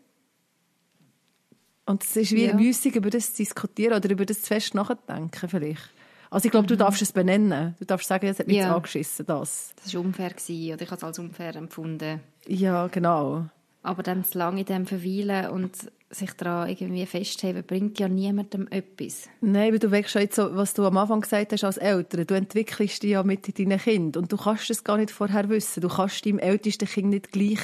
[1.88, 2.54] Und es ist wie ja.
[2.54, 5.90] müßig, über das zu diskutieren oder über das zu fest nachzudenken vielleicht.
[6.30, 6.80] Also ich glaube, du mhm.
[6.80, 7.76] darfst es benennen.
[7.80, 8.76] Du darfst sagen, es hat mich ja.
[8.76, 9.74] angeschissen, das.
[9.84, 12.22] Das war unfair gewesen, oder ich habe es als unfair empfunden.
[12.48, 13.50] Ja, genau.
[13.84, 15.76] Aber dann zu lange in dem verweilen und
[16.10, 19.30] sich daran irgendwie festheben, bringt ja niemandem etwas.
[19.40, 22.36] Nein, weil du wächst jetzt so, was du am Anfang gesagt hast als Eltern, du
[22.36, 25.82] entwickelst dich ja mit deinen Kindern und du kannst es gar nicht vorher wissen.
[25.82, 27.62] Du kannst deinem ältesten Kind nicht gleich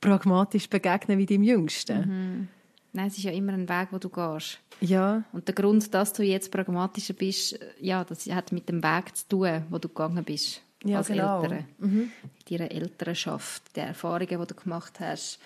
[0.00, 1.98] pragmatisch begegnen wie deinem jüngsten.
[2.08, 2.48] Mhm.
[2.92, 4.58] Nein, es ist ja immer ein Weg, wo du gehst.
[4.80, 5.24] Ja.
[5.32, 9.28] Und der Grund, dass du jetzt pragmatischer bist, ja, das hat mit dem Weg zu
[9.28, 10.62] tun, wo du gegangen bist.
[10.84, 11.42] Ja, als genau.
[11.42, 11.66] Eltern.
[11.78, 12.10] Mhm.
[12.48, 15.38] Deine Elternschaft, die Erfahrungen, die du gemacht hast,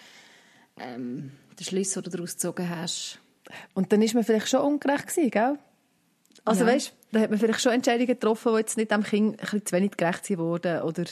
[0.79, 3.19] ähm, der Schlüssel, den du daraus gezogen hast.
[3.75, 5.59] Und dann ist man vielleicht schon ungerecht gewesen, gell?
[6.45, 6.73] Also ja.
[6.73, 9.67] weißt, da hat man vielleicht schon Entscheidungen getroffen, die jetzt nicht dem Kind ein bisschen
[9.67, 11.05] zu wenig gerecht wurden oder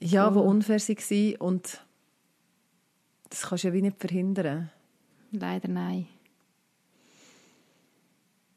[0.00, 0.32] ja, oh.
[0.32, 1.80] die unfair waren und
[3.30, 4.70] das kannst du ja wie nicht verhindern.
[5.30, 6.06] Leider nein.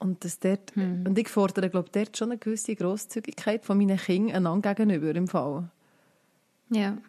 [0.06, 1.04] Und, das dort, hm.
[1.08, 5.28] und ich fordere, glaube dort schon eine gewisse Grosszügigkeit von meinen Kindern einander gegenüber im
[5.28, 5.68] Fall.
[6.70, 7.00] Ja.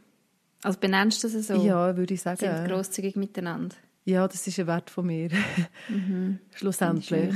[0.63, 1.63] Also benennst du das so?
[1.63, 2.39] Ja, würde ich sagen.
[2.39, 3.77] Sind grosszügig miteinander?
[4.07, 5.29] Ja, das ist ein Wert von mir.
[5.91, 6.39] Mhm.
[6.55, 7.35] Schlussendlich.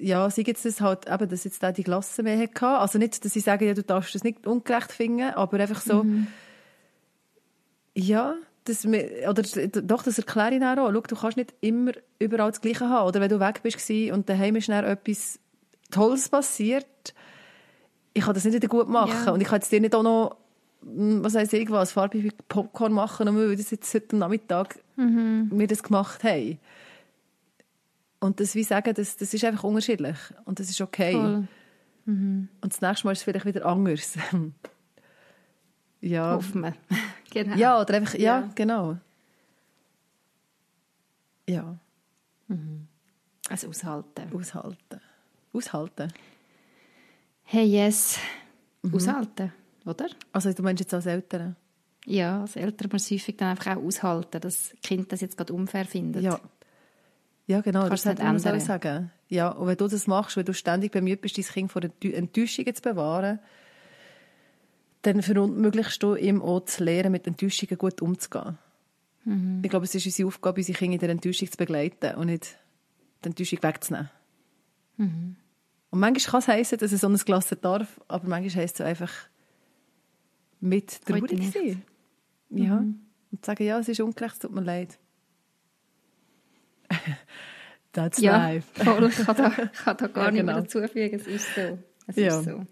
[0.00, 2.68] Ja, sei jetzt das halt, eben, dass jetzt da die Klasse mehr hatte.
[2.68, 6.04] Also nicht, dass ich sage, ja, du darfst das nicht ungerecht finden, aber einfach so,
[6.04, 6.28] mhm.
[7.94, 9.42] ja, das, oder
[9.82, 10.90] doch, das erkläre ich dann auch.
[10.92, 13.06] Schau, du kannst nicht immer überall das Gleiche haben.
[13.06, 15.38] Oder wenn du weg bist und daheim ist dann etwas
[15.90, 17.14] Tolles passiert,
[18.14, 19.26] ich kann das nicht wieder gut machen.
[19.26, 19.32] Ja.
[19.32, 20.36] Und ich kann jetzt dir nicht auch noch,
[20.82, 25.50] hm, was heisst irgendwas, Farbe Popcorn machen, nur weil wir das jetzt heute Nachmittag mhm.
[25.52, 26.58] wir das gemacht haben.
[28.20, 30.16] Und das wie sagen, das, das ist einfach unterschiedlich.
[30.46, 31.14] Und das ist okay.
[32.06, 32.48] Mhm.
[32.60, 34.16] Und das nächste Mal ist es vielleicht wieder anders.
[36.00, 36.34] ja.
[36.34, 36.74] Hoffen wir.
[37.42, 37.56] Genau.
[37.56, 38.96] Ja, oder einfach, ja, ja genau.
[41.48, 41.76] Ja.
[42.48, 42.86] Mhm.
[43.48, 44.32] Also aushalten.
[44.34, 45.00] Aushalten.
[45.52, 46.12] Aushalten.
[47.44, 48.18] Hey, yes.
[48.82, 48.94] Mhm.
[48.94, 49.52] Aushalten,
[49.84, 50.06] oder?
[50.32, 51.56] Also du meinst jetzt als Eltern?
[52.06, 55.52] Ja, als Eltern muss häufig dann einfach auch aushalten, dass das Kind das jetzt gerade
[55.52, 56.22] unfair findet.
[56.22, 56.40] Ja.
[57.46, 59.10] Ja, genau, Kannst das hätte man sagen.
[59.28, 62.74] Ja, und wenn du das machst, wenn du ständig bemüht bist, dein Kind vor Enttäuschungen
[62.74, 63.38] zu bewahren,
[65.04, 68.58] dann verunmöglichst du ihm auch zu lernen, mit Enttäuschungen gut umzugehen.
[69.24, 69.60] Mhm.
[69.62, 72.56] Ich glaube, es ist unsere Aufgabe, unsere Kinder in der Enttäuschung zu begleiten und nicht
[73.22, 74.10] die Enttäuschung wegzunehmen.
[74.96, 75.36] Mhm.
[75.90, 78.86] Und manchmal kann es heissen, dass es so ein Glas darf, aber manchmal heisst es
[78.86, 79.12] einfach
[80.60, 81.82] mit traurig sein.
[82.50, 82.80] Ja.
[82.80, 83.00] Mhm.
[83.30, 84.98] Und sagen, ja, es ist ungerecht, es tut mir leid.
[87.92, 88.84] That's ja, life.
[88.84, 89.50] Voll, ich kann da,
[89.84, 90.30] kann da gar ja, genau.
[90.30, 91.78] nicht mehr dazufügen, es ist so.
[92.06, 92.38] Es ja.
[92.38, 92.66] ist so.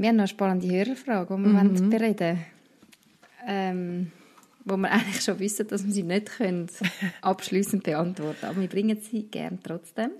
[0.00, 1.90] Wir haben noch eine spannende Hörerfrage, die wir mhm.
[1.90, 2.38] bereden
[3.46, 4.12] ähm,
[4.64, 6.68] wo wir eigentlich schon wissen, dass wir sie nicht können
[7.20, 8.50] abschließend beantworten können.
[8.50, 10.10] Aber wir bringen sie gerne trotzdem.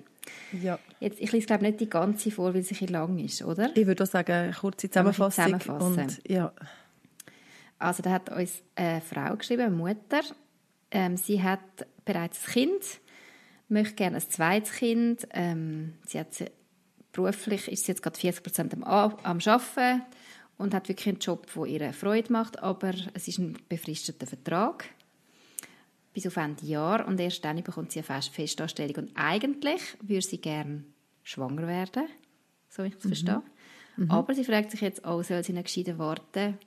[0.62, 0.78] Ja.
[1.00, 3.74] Jetzt, ich lese glaube nicht die ganze vor, weil sie ein lang ist, oder?
[3.74, 5.60] Ich würde auch sagen, kurze Zusammenfassung.
[5.80, 6.52] Und, ja.
[7.78, 10.20] Also da hat uns eine Frau geschrieben, eine Mutter.
[10.90, 11.60] Ähm, sie hat
[12.04, 12.82] bereits ein Kind,
[13.68, 15.26] möchte gerne ein zweites Kind.
[15.32, 16.34] Ähm, sie hat
[17.12, 20.02] beruflich ist sie jetzt gerade 40 Prozent am, am Arbeiten
[20.58, 24.84] und hat wirklich einen Job, der ihr Freude macht, aber es ist ein befristeter Vertrag
[26.12, 30.38] bis auf Ende Jahr und erst dann bekommt sie eine Festanstellung und eigentlich würde sie
[30.38, 30.84] gerne
[31.22, 32.08] schwanger werden,
[32.68, 33.08] so ich es mhm.
[33.08, 33.42] verstehe.
[33.96, 34.10] Mhm.
[34.10, 36.58] Aber sie fragt sich jetzt auch, soll sie nicht gescheiter warten,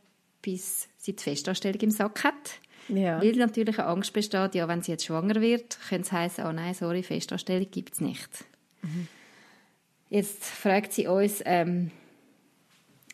[0.41, 2.59] bis sie die Festanstellung im Sack hat?
[2.89, 3.21] Ja.
[3.21, 6.51] Weil natürlich eine Angst besteht, ja, wenn sie jetzt schwanger wird, könnte es heißen, oh
[6.51, 8.45] nein, sorry, Festanstellung gibt es nicht.
[8.81, 9.07] Mhm.
[10.13, 11.89] Jetzt fragt sie uns, ähm,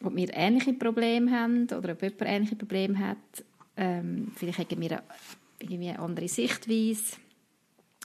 [0.04, 3.18] ob wir ähnliche Probleme haben oder ob jemand ähnliche Probleme hat.
[3.78, 5.04] Ähm, vielleicht haben wir eine,
[5.60, 7.16] irgendwie eine andere Sichtweise.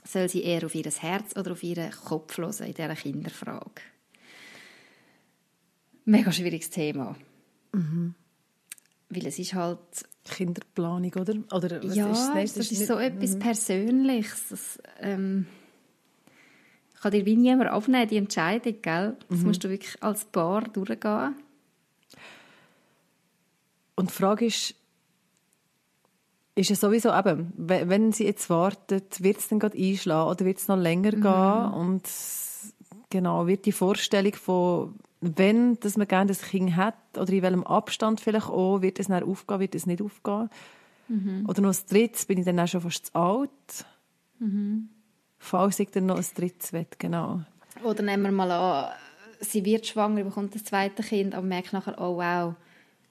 [0.04, 3.82] Soll sie eher auf ihr Herz oder auf ihren Kopf hören in dieser Kinderfrage?
[6.04, 7.16] Mega schwieriges Thema.
[7.72, 8.14] Mhm.
[9.08, 9.80] Weil es ist halt...
[10.24, 11.34] Kinderplanung, oder?
[11.52, 13.38] oder ja, ist das, das ist, ist so etwas mhm.
[13.40, 14.48] Persönliches.
[14.50, 15.46] Das, ähm,
[17.04, 19.16] kann dir wie niemand abnehmen, die Entscheidung, gell?
[19.28, 19.46] Das mhm.
[19.46, 21.36] musst du wirklich als Paar durchgehen.
[23.94, 24.74] Und die Frage ist,
[26.54, 30.58] ist es sowieso eben, wenn sie jetzt wartet, wird es dann gerade einschlagen oder wird
[30.58, 31.20] es noch länger mhm.
[31.20, 31.72] gehen?
[31.78, 32.08] Und
[33.10, 37.64] genau, wird die Vorstellung von, wenn dass man gerne das Kind hat oder in welchem
[37.64, 40.48] Abstand vielleicht auch, wird es dann aufgehen, wird es nicht aufgehen?
[41.08, 41.44] Mhm.
[41.46, 43.84] Oder noch als drittes bin ich dann auch schon fast zu alt.
[44.38, 44.88] Mhm
[45.44, 47.42] falls ich dann noch ein drittes will, genau.
[47.82, 48.92] Oder nehmen wir mal an,
[49.40, 52.54] sie wird schwanger, bekommt das zweite Kind, aber merkt nachher, oh wow,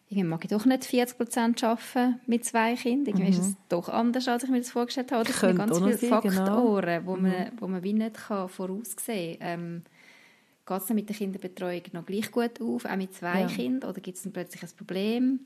[0.09, 3.15] irgendwie mag ich doch nicht 40 Prozent arbeiten mit zwei Kindern.
[3.15, 3.39] Irgendwie mhm.
[3.39, 5.23] ist es doch anders, als ich mir das vorgestellt habe.
[5.23, 6.36] Das sind ganz viele sein, genau.
[6.45, 7.05] Faktoren, genau.
[7.05, 7.51] wo, man, mhm.
[7.59, 9.47] wo man wie nicht kann voraussehen kann.
[9.47, 9.84] Ähm,
[10.65, 13.47] Geht es mit der Kinderbetreuung noch gleich gut auf, auch mit zwei ja.
[13.47, 15.41] Kindern, oder gibt es dann plötzlich ein Problem?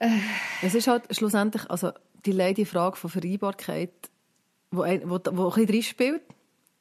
[0.00, 0.08] Äh.
[0.60, 1.92] Es ist halt schlussendlich, also
[2.26, 3.92] die leidige Frage von Vereinbarkeit
[4.72, 6.22] wo, ein, wo, wo ein bisschen drin spielt.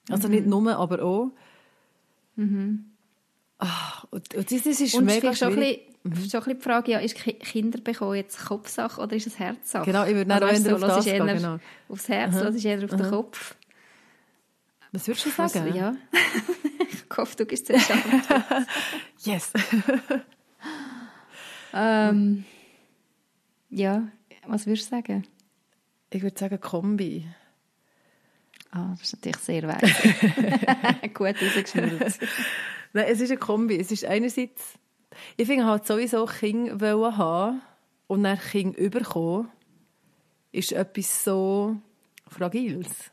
[0.10, 0.34] Also mhm.
[0.34, 1.32] nicht nur, aber auch.
[2.36, 2.86] Mhm.
[3.60, 5.82] Ach, und, und das, das ist und mega schon schwierig.
[6.04, 6.30] Ein bisschen, mhm.
[6.30, 9.86] schon ein bisschen die Frage, ja, ist Kinder bekommen jetzt Kopfsache oder ist es Herzsache?
[9.86, 11.60] Genau, ich würde also, auch eher auf das gehen, genau.
[11.88, 12.56] Aufs Herz, mhm.
[12.56, 13.56] ist eher auf den Kopf.
[14.92, 15.68] Was würdest du sagen?
[15.68, 15.96] Was, ja.
[16.92, 17.92] ich hoffe, du gehst zuerst
[19.24, 19.54] Yes.
[21.74, 22.46] ähm,
[23.70, 24.08] ja,
[24.48, 25.28] was würdest du sagen?
[26.10, 27.26] Ich würde sagen Kombi.
[28.72, 31.14] Ah, das ist natürlich sehr weit.
[31.14, 32.20] Gut rausgeschnurrt.
[32.94, 33.78] Nein, es ist eine Kombi.
[33.78, 34.80] Es ist einerseits,
[35.38, 37.62] ich finde halt sowieso Kinder haben
[38.08, 39.50] und dann Kinder überkommen,
[40.52, 41.78] ist etwas so
[42.28, 43.12] Fragiles.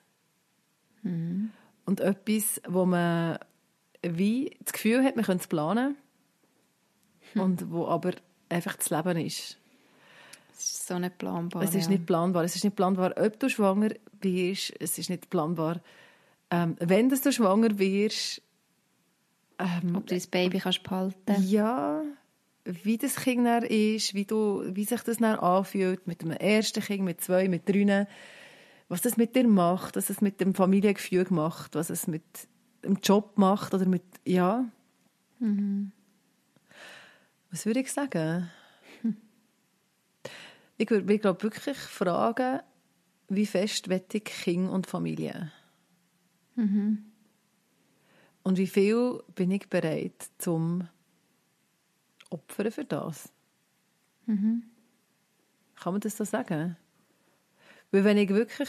[1.02, 1.50] Mhm.
[1.84, 3.38] Und etwas, wo man
[4.02, 5.96] wie das Gefühl hat, man könnte es planen
[7.32, 7.42] hm.
[7.42, 8.12] und wo aber
[8.48, 9.57] einfach das Leben ist.
[10.58, 11.62] Es ist so nicht planbar.
[11.62, 11.90] Es ist ja.
[11.90, 12.44] nicht planbar.
[12.44, 13.90] Es ist nicht planbar, ob du schwanger
[14.20, 14.74] wirst.
[14.80, 15.80] Es ist nicht planbar,
[16.50, 18.42] ähm, wenn du schwanger wirst.
[19.60, 22.02] Ähm, ob du das Baby kannst behalten Ja,
[22.64, 26.82] wie das Kind dann ist, wie, du, wie sich das dann anfühlt mit dem ersten
[26.82, 28.06] Kind, mit zwei, mit drei.
[28.88, 32.22] Was das mit dir macht, was es mit dem Familiengefühl macht, was es mit
[32.84, 34.64] dem Job macht oder mit, ja.
[35.40, 35.92] Mhm.
[37.50, 38.50] Was würde ich sagen?
[40.78, 42.60] Ich würde mich glaub, wirklich fragen,
[43.28, 45.52] wie fest wette ich Kind und Familie?
[46.54, 47.04] Mhm.
[48.44, 50.88] Und wie viel bin ich bereit zum
[52.30, 53.30] opfern für das?
[54.26, 54.62] Mhm.
[55.74, 56.76] Kann man das so sagen?
[57.90, 58.68] Weil wenn ich wirklich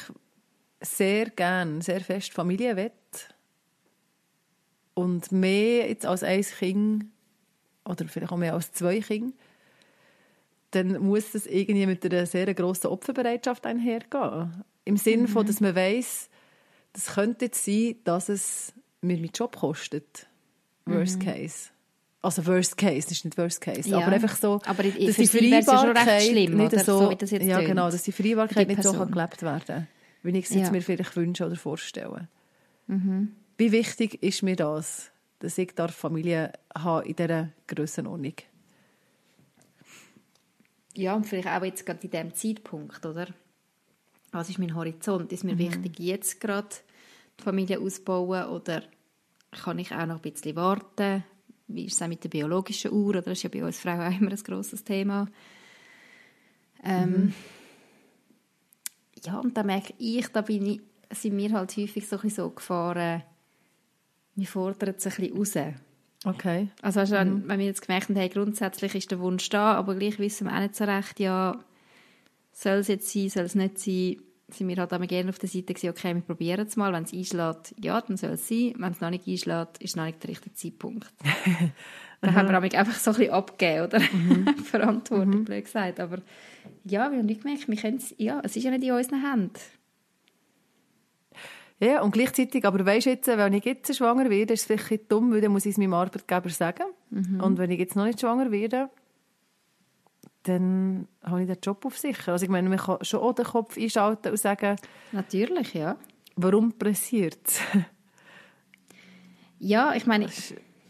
[0.82, 3.34] sehr gern, sehr fest Familie wette
[4.94, 7.06] und mehr jetzt als ein Kind
[7.86, 9.34] oder vielleicht auch mehr als zwei Kinder,
[10.72, 14.64] dann muss das irgendwie mit einer sehr grossen Opferbereitschaft einhergehen.
[14.86, 15.28] Im Sinne mhm.
[15.28, 16.30] von, dass man weiß,
[16.94, 20.28] das könnte jetzt sein, dass es mir meinen Job kostet.
[20.86, 21.26] Worst mhm.
[21.26, 21.70] case.
[22.22, 24.00] Also Worst Case, das ist nicht Worst Case, ja.
[24.00, 27.90] aber einfach so, aber ich, dass die Vereinbarkeit schlimm, nicht so, so das ja genau,
[27.90, 29.88] dass die Vereinbarkeit die nicht so kann gelebt werden,
[30.24, 30.70] wie ich es ja.
[30.70, 32.28] mir vielleicht wünsche oder vorstelle.
[32.88, 33.36] Mhm.
[33.58, 38.34] Wie wichtig ist mir das, dass ich da Familie habe in dieser Grössenordnung?
[41.00, 43.28] Ja, und vielleicht auch jetzt gerade in diesem Zeitpunkt, oder?
[44.34, 45.32] Was ist mein Horizont?
[45.32, 45.60] Ist mir mhm.
[45.60, 46.68] wichtig, jetzt gerade
[47.40, 48.84] die Familie auszubauen oder
[49.50, 51.24] kann ich auch noch ein bisschen warten?
[51.68, 53.08] Wie ist es auch mit der biologischen Uhr?
[53.08, 55.26] Oder das ist ja bei uns Frauen auch immer ein grosses Thema.
[56.84, 57.34] Ähm, mhm.
[59.24, 60.82] Ja, und da merke ich, da bin ich,
[61.12, 63.24] sind wir halt häufig so, so gefahren,
[64.36, 65.80] wir fordern es ein bisschen raus.
[66.26, 66.68] Okay.
[66.82, 67.44] Also weißt, wenn, mhm.
[67.48, 70.56] wenn wir jetzt gemerkt haben, hey, grundsätzlich ist der Wunsch da, aber gleich wissen wir
[70.56, 71.58] auch nicht so recht, ja,
[72.52, 74.18] soll es jetzt sein, soll es nicht sein,
[74.50, 77.14] sind wir halt gerne auf der Seite gewesen, okay, wir probieren es mal, wenn es
[77.14, 80.32] einschlägt, ja, dann soll es sein, wenn es noch nicht einschlägt, ist noch nicht der
[80.32, 81.08] richtige Zeitpunkt.
[82.22, 84.00] dann haben wir einfach so ein bisschen abgegeben, oder?
[84.00, 84.48] Mhm.
[84.66, 85.46] Verantwortung, mhm.
[85.46, 86.18] blöd gesagt, aber
[86.84, 89.60] ja, wir haben nicht gemerkt, wir können ja, es ist ja nicht in unseren Händen.
[91.80, 95.32] Ja, und gleichzeitig, aber weisst jetzt, wenn ich jetzt schwanger werde, ist es vielleicht dumm,
[95.32, 96.84] weil dann muss ich es meinem Arbeitgeber sagen.
[97.10, 97.40] Mhm.
[97.42, 98.90] Und wenn ich jetzt noch nicht schwanger werde,
[100.44, 102.28] dann habe ich den Job auf sich.
[102.28, 104.76] Also ich meine, man kann schon auch den Kopf einschalten und sagen...
[105.12, 105.96] Natürlich, ja.
[106.36, 107.60] Warum pressiert es?
[109.60, 110.28] ja, ich meine,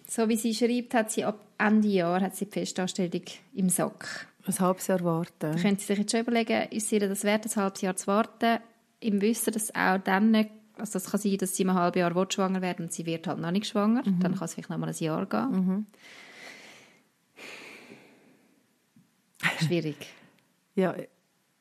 [0.07, 3.23] so wie sie schreibt, hat sie ab Ende Jahr hat sie die Festanstellung
[3.53, 4.27] im Sack.
[4.45, 5.33] Ein halbes Jahr warten.
[5.39, 8.07] Da können Sie sich jetzt schon überlegen, ist ihr das wert, ein halbes Jahr zu
[8.07, 8.59] warten,
[9.01, 10.49] im Wissen, dass auch dann nicht
[10.79, 13.39] also das kann sein, dass sie einem halben Jahr schwanger werden und sie wird halt
[13.39, 14.01] noch nicht schwanger.
[14.05, 14.19] Mhm.
[14.19, 15.51] Dann kann es vielleicht noch mal ein Jahr gehen.
[15.51, 15.85] Mhm.
[19.65, 19.95] Schwierig.
[20.75, 20.95] ja,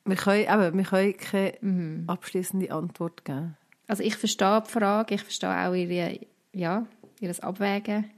[0.04, 2.04] wir können, eben, wir können keine mhm.
[2.06, 3.56] abschließende Antwort geben.
[3.86, 6.20] Also ich verstehe die Frage, ich verstehe auch ihre,
[6.52, 6.86] ja,
[7.20, 8.10] ihr Abwägen.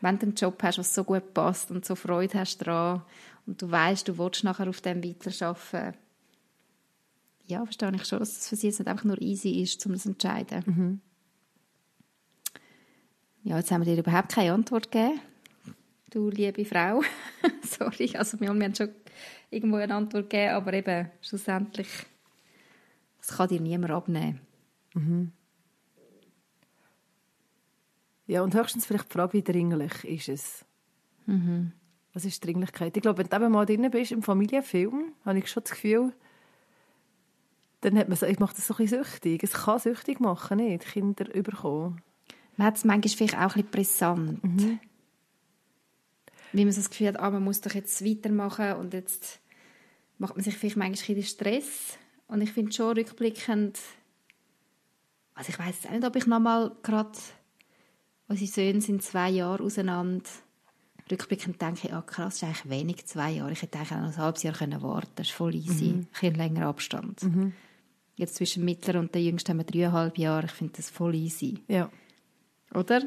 [0.00, 3.02] Wenn du einen Job hast, was so gut passt und so Freude hast daran
[3.46, 5.98] und du weißt, du willst nachher auf dem weiterarbeiten,
[7.46, 9.92] ja, verstehe ich schon, dass es für sie jetzt nicht einfach nur easy ist, um
[9.92, 10.62] das zu entscheiden.
[10.66, 11.00] Mhm.
[13.42, 15.20] Ja, jetzt haben wir dir überhaupt keine Antwort gegeben.
[16.10, 17.02] Du liebe Frau.
[17.62, 18.88] Sorry, also wir haben schon
[19.50, 21.88] irgendwo eine Antwort gegeben, aber eben schlussendlich,
[23.18, 24.40] das kann dir niemand abnehmen.
[24.94, 25.32] Mhm.
[28.26, 30.64] Ja, und höchstens vielleicht die Frage, wie dringlich ist es?
[31.26, 31.72] Mhm.
[32.12, 32.96] Was ist Dringlichkeit?
[32.96, 36.12] Ich glaube, wenn du eben mal drin bist im Familienfilm, habe ich schon das Gefühl,
[37.86, 39.44] dann hat man so, ich mache das so ein bisschen süchtig.
[39.44, 40.84] Es kann süchtig machen, nicht?
[40.86, 42.02] Kinder überkommen.
[42.56, 44.44] Man hat es manchmal vielleicht auch ein bisschen brisant.
[44.44, 44.80] Mhm.
[46.52, 49.38] Wie man so das Gefühl hat, ah, man muss doch jetzt weitermachen und jetzt
[50.18, 51.96] macht man sich vielleicht manchmal ein Stress.
[52.26, 53.78] Und ich finde schon rückblickend,
[55.34, 57.16] also ich weiß nicht, ob ich nochmal gerade,
[58.26, 60.28] unsere Söhne sind zwei Jahre auseinander,
[61.08, 63.52] rückblickend denke ich, ah krass, das ist eigentlich wenig, zwei Jahre.
[63.52, 65.84] Ich hätte eigentlich noch ein halbes Jahr können warten Das ist voll easy.
[65.84, 65.98] Mhm.
[65.98, 67.22] Ein bisschen länger Abstand.
[67.22, 67.52] Mhm.
[68.16, 70.46] Jetzt zwischen Mittler und der Jüngsten haben wir dreieinhalb Jahre.
[70.46, 71.62] Ich finde das voll easy.
[71.68, 71.90] Ja.
[72.74, 73.02] Oder?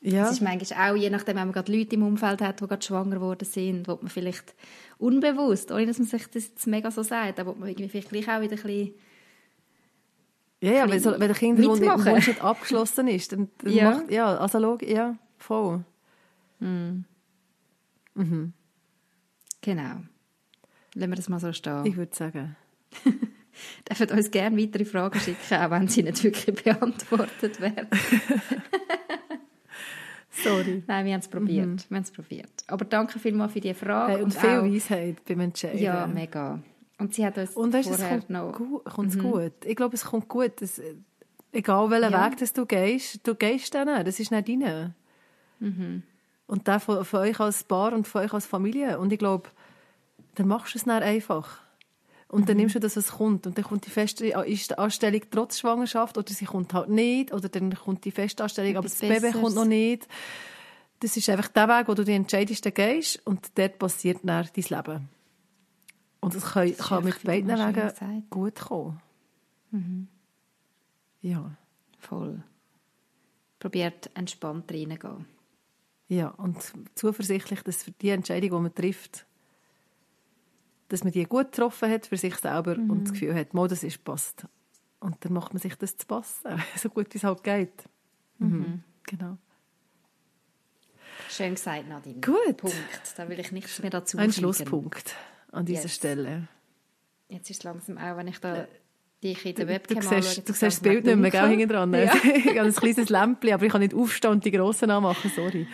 [0.00, 0.26] Ja.
[0.26, 2.84] Es ist manchmal auch, je nachdem, wenn man gerade Leute im Umfeld hat, die gerade
[2.84, 4.54] schwanger geworden sind, wo man vielleicht
[4.98, 8.10] unbewusst, ohne dass man sich das jetzt mega so sagt, aber wo man irgendwie vielleicht
[8.10, 8.94] gleich auch wieder ein bisschen
[10.60, 13.90] ja, ja, wenn, so, wenn der Kinderwunsch nicht abgeschlossen ist, dann, dann ja.
[13.90, 15.84] macht, ja, also log, ja, voll.
[16.58, 17.04] Mm.
[18.14, 18.52] Mhm.
[19.60, 20.00] Genau.
[20.94, 21.84] Lassen wir das mal so stehen.
[21.84, 22.56] Ich würde sagen.
[23.88, 27.88] Dürfen uns gerne weitere Fragen schicken, auch wenn sie nicht wirklich beantwortet werden.
[30.30, 30.82] Sorry.
[30.86, 31.66] Nein, wir haben es probiert.
[31.66, 31.78] Mhm.
[31.88, 32.50] Wir haben es probiert.
[32.66, 34.14] Aber danke vielmals für diese Frage.
[34.14, 35.78] Hey, und, und viel auch, Weisheit beim Entscheiden.
[35.78, 36.60] Ja, mega.
[36.98, 38.52] Und sie hat uns und weißt, vorher es kommt noch...
[38.52, 39.22] Gut, kommt's mhm.
[39.22, 39.52] gut.
[39.64, 40.60] Ich glaube, es kommt gut.
[40.60, 40.80] Es,
[41.52, 42.26] egal welchen ja.
[42.26, 44.04] Weg dass du gehst, du gehst dann.
[44.04, 44.94] Das ist nicht deine.
[45.60, 46.02] Mhm.
[46.46, 48.98] Und der von, von euch als Paar und von euch als Familie.
[48.98, 49.48] Und ich glaube,
[50.34, 51.63] dann machst du es dann einfach.
[52.34, 52.62] Und dann mhm.
[52.62, 53.46] nimmst du das, was kommt.
[53.46, 54.36] Und dann kommt die feste
[54.76, 57.32] Anstellung trotz Schwangerschaft oder sie kommt halt nicht.
[57.32, 60.08] Oder dann kommt die Festanstellung, aber das Baby kommt noch nicht.
[60.98, 63.24] Das ist einfach der Weg, wo du die entscheidest, gehst.
[63.24, 65.08] Und dort passiert dann dein Leben.
[66.18, 69.00] Und es kann, kann mit beiden Wegen gut kommen.
[69.70, 70.08] Mhm.
[71.20, 71.56] Ja.
[72.00, 72.42] Voll.
[73.60, 75.26] Probiert entspannt reingehen.
[76.08, 76.56] Ja, und
[76.96, 79.24] zuversichtlich, dass für die Entscheidung, die man trifft,
[80.88, 82.90] dass man die gut getroffen hat für sich selber mhm.
[82.90, 84.46] und das Gefühl hat, mal, das ist passt.
[85.00, 87.84] Und dann macht man sich das zu passen, so gut wie es halt geht.
[88.38, 88.48] Mhm.
[88.48, 88.82] mhm.
[89.06, 89.36] Genau.
[91.28, 92.20] Schön gesagt, Nadine.
[92.20, 92.56] Gut.
[92.56, 92.76] Punkt.
[93.16, 95.14] Da will ich nichts mehr dazu Ein Schlusspunkt
[95.52, 95.94] an dieser yes.
[95.94, 96.48] Stelle.
[97.28, 98.66] Jetzt ist es langsam auch, wenn ich da
[99.22, 101.92] dich in der Webcam Du, siehst, du siehst das Bild nicht mehr, gell, hinten dran.
[101.94, 102.14] Ja.
[102.24, 105.66] ich habe ein kleines Lämpchen, aber ich kann nicht aufstehen und die grossen anmachen, sorry.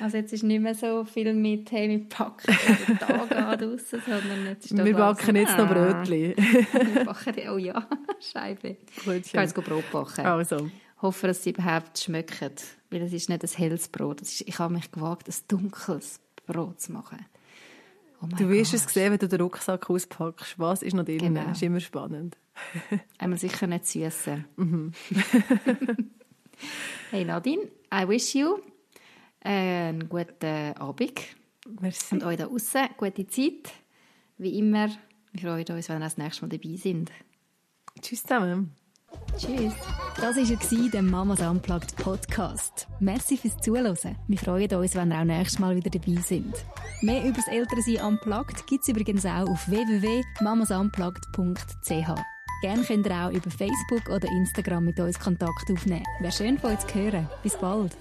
[0.00, 2.56] Also jetzt ist nicht mehr so viel mit, hey, wir packen
[2.88, 6.34] den Tag an draussen, sondern jetzt ist Wir backen jetzt noch Brötchen.
[6.36, 7.86] wir backen, oh ja,
[8.32, 8.76] Scheibe.
[9.04, 9.22] Brötchen.
[9.24, 10.26] Ich kann jetzt Brot backen.
[10.26, 10.70] Also.
[11.00, 12.50] Hoffe, dass sie überhaupt schmecken,
[12.90, 14.22] weil es ist nicht ein helles Brot.
[14.22, 17.18] Ist, ich habe mich gewagt, ein dunkles Brot zu machen.
[18.22, 20.58] Oh du wirst es sehen, wenn du den Rucksack auspackst.
[20.58, 21.18] Was ist noch drin?
[21.18, 21.44] Genau.
[21.44, 22.38] Das ist immer spannend.
[23.18, 24.44] Einmal sicher nicht süßen.
[24.56, 24.92] Mhm.
[27.10, 28.60] hey Nadine, I wish you
[29.44, 31.20] einen guten Abend.
[31.80, 32.14] Merci.
[32.14, 33.72] Und euch da draußen gute Zeit.
[34.38, 34.88] Wie immer,
[35.32, 37.10] wir freuen uns, wenn ihr das nächste Mal dabei sind.
[38.00, 38.70] Tschüss zusammen.
[39.36, 39.74] Tschüss.
[40.16, 42.86] Das war der Mamas Unplugged Podcast.
[43.00, 44.16] Merci fürs Zuhören.
[44.26, 46.54] Wir freuen uns, wenn ihr auch nächstes Mal wieder dabei sind.
[47.02, 52.20] Mehr über das Elternsein Unplugged gibt es übrigens auch auf www.mamasunplugged.ch.
[52.62, 56.04] Gerne könnt ihr auch über Facebook oder Instagram mit uns Kontakt aufnehmen.
[56.20, 57.28] Wäre schön von euch zu hören.
[57.42, 57.94] Bis bald.